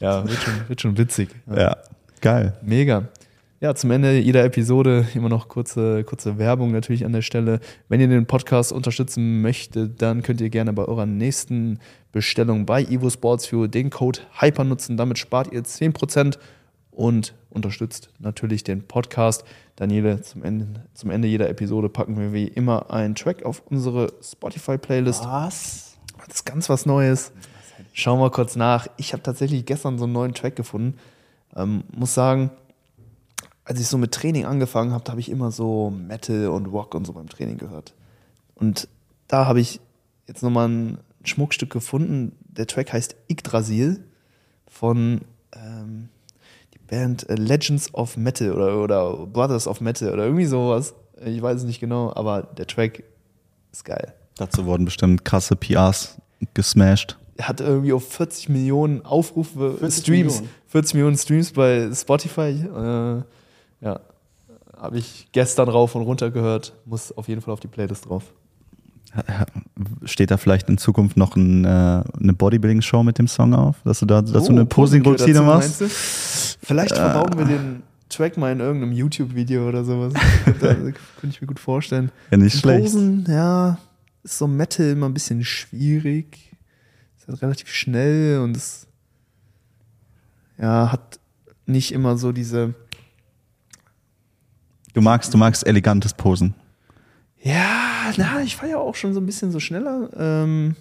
[0.00, 1.28] ja, wird schon, wird schon witzig.
[1.54, 1.76] Ja,
[2.20, 2.54] geil.
[2.62, 3.04] Mega.
[3.62, 7.60] Ja, zum Ende jeder Episode immer noch kurze, kurze Werbung natürlich an der Stelle.
[7.88, 11.78] Wenn ihr den Podcast unterstützen möchtet, dann könnt ihr gerne bei eurer nächsten
[12.10, 14.96] Bestellung bei Evo Sports Fuel den Code HYPER nutzen.
[14.96, 16.38] Damit spart ihr 10%
[16.90, 19.44] und unterstützt natürlich den Podcast.
[19.76, 24.12] Daniele, zum Ende, zum Ende jeder Episode packen wir wie immer einen Track auf unsere
[24.20, 25.24] Spotify-Playlist.
[25.24, 25.98] Was?
[26.26, 27.30] Das ist ganz was Neues.
[27.92, 28.88] Schauen wir kurz nach.
[28.96, 30.98] Ich habe tatsächlich gestern so einen neuen Track gefunden.
[31.54, 32.50] Ähm, muss sagen,
[33.64, 37.06] als ich so mit Training angefangen habe, habe ich immer so Metal und Rock und
[37.06, 37.94] so beim Training gehört.
[38.54, 38.88] Und
[39.28, 39.80] da habe ich
[40.26, 42.32] jetzt nochmal ein Schmuckstück gefunden.
[42.40, 44.04] Der Track heißt Yggdrasil
[44.68, 45.22] von
[45.54, 46.08] ähm,
[46.74, 50.94] die Band Legends of Metal oder, oder Brothers of Metal oder irgendwie sowas.
[51.24, 53.04] Ich weiß es nicht genau, aber der Track
[53.70, 54.14] ist geil.
[54.36, 56.20] Dazu wurden bestimmt krasse PRs
[56.54, 57.18] gesmashed.
[57.36, 60.54] Er hat irgendwie auf 40 Millionen Aufrufe, 40 Streams, Millionen.
[60.68, 62.50] 40 Millionen Streams bei Spotify.
[62.50, 63.22] Äh,
[63.82, 64.00] ja,
[64.76, 66.72] habe ich gestern rauf und runter gehört.
[66.84, 68.32] Muss auf jeden Fall auf die Playlist drauf.
[70.04, 73.76] Steht da vielleicht in Zukunft noch ein, äh, eine Bodybuilding-Show mit dem Song auf?
[73.84, 75.82] Dass du da dazu Oh, eine Posing-Routine machst?
[75.82, 75.88] du?
[75.88, 80.14] Vielleicht verbauen wir den Track mal in irgendeinem YouTube-Video oder sowas.
[80.60, 80.96] da könnte
[81.28, 82.10] ich mir gut vorstellen.
[82.30, 82.84] Ja, nicht schlecht.
[82.84, 83.78] Posen, ja,
[84.22, 86.56] ist so Metal immer ein bisschen schwierig.
[87.18, 88.86] Ist halt relativ schnell und es
[90.58, 91.18] ja, hat
[91.66, 92.74] nicht immer so diese.
[94.92, 96.54] Du magst, du magst elegantes Posen.
[97.42, 100.10] Ja, na, ich fahre ja auch schon so ein bisschen so schneller.
[100.16, 100.76] Ähm,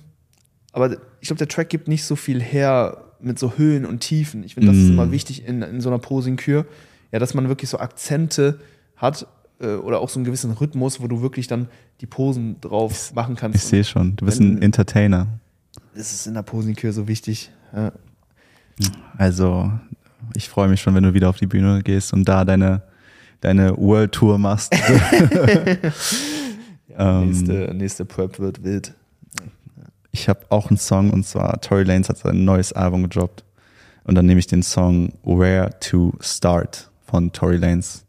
[0.74, 4.44] aber ich glaube, der Track gibt nicht so viel her mit so Höhen und Tiefen.
[4.44, 4.94] Ich finde, das ist Mm.
[4.94, 6.66] immer wichtig in, in so einer Posing-Kür.
[7.12, 8.60] Ja, dass man wirklich so Akzente
[8.96, 9.28] hat
[9.60, 11.68] äh, oder auch so einen gewissen Rhythmus, wo du wirklich dann
[12.00, 13.58] die Posen drauf machen kannst.
[13.58, 15.28] Ich sehe schon, du bist Wenn- ein Entertainer.
[15.96, 17.52] Das ist in der Posing-Kür so wichtig.
[17.76, 17.92] Ja.
[19.18, 19.72] Also,
[20.36, 22.82] ich freue mich schon, wenn du wieder auf die Bühne gehst und da deine,
[23.42, 24.74] deine World Tour machst.
[26.98, 28.94] Ähm, nächste, nächste Prep wird wild.
[30.12, 33.44] Ich habe auch einen Song und zwar Tory Lanez hat sein neues Album gedroppt.
[34.04, 38.04] Und dann nehme ich den Song Where to Start von Tory Lanez.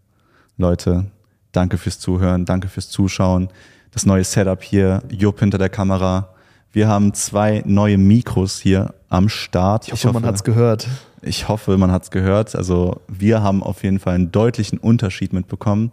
[0.57, 1.07] Leute,
[1.53, 3.49] danke fürs Zuhören, danke fürs Zuschauen.
[3.93, 6.31] Das neue Setup hier, Jupp hinter der Kamera.
[6.73, 9.87] Wir haben zwei neue Mikros hier am Start.
[9.87, 10.89] Ich hoffe, man hat es gehört.
[11.23, 12.55] Ich hoffe, man hat es gehört.
[12.57, 15.93] Also wir haben auf jeden Fall einen deutlichen Unterschied mitbekommen.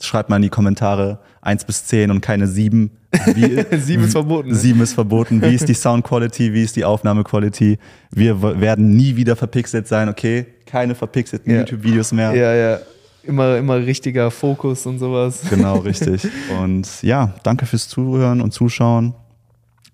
[0.00, 2.90] Schreibt mal in die Kommentare 1 bis 10 und keine 7.
[3.34, 4.54] Wie, Sieben ist verboten, ne?
[4.54, 5.42] 7 ist verboten.
[5.42, 6.52] Wie ist die Sound Quality?
[6.54, 7.78] Wie ist die Aufnahmequality?
[8.10, 10.46] Wir werden nie wieder verpixelt sein, okay?
[10.66, 11.58] Keine verpixelten Ja.
[11.60, 12.34] YouTube-Videos mehr.
[12.34, 12.78] Ja, ja.
[13.24, 15.42] Immer, immer richtiger Fokus und sowas.
[15.50, 16.26] Genau, richtig.
[16.60, 19.14] Und ja, danke fürs Zuhören und Zuschauen.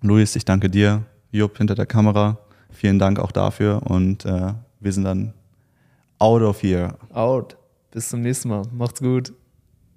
[0.01, 1.03] Luis, ich danke dir.
[1.33, 2.39] Jupp hinter der Kamera.
[2.79, 3.83] Vielen Dank auch dafür.
[3.83, 5.35] Und äh, wir sind dann
[6.20, 6.95] out of here.
[7.12, 7.57] Out.
[7.91, 8.62] Bis zum nächsten Mal.
[8.72, 9.33] Macht's gut.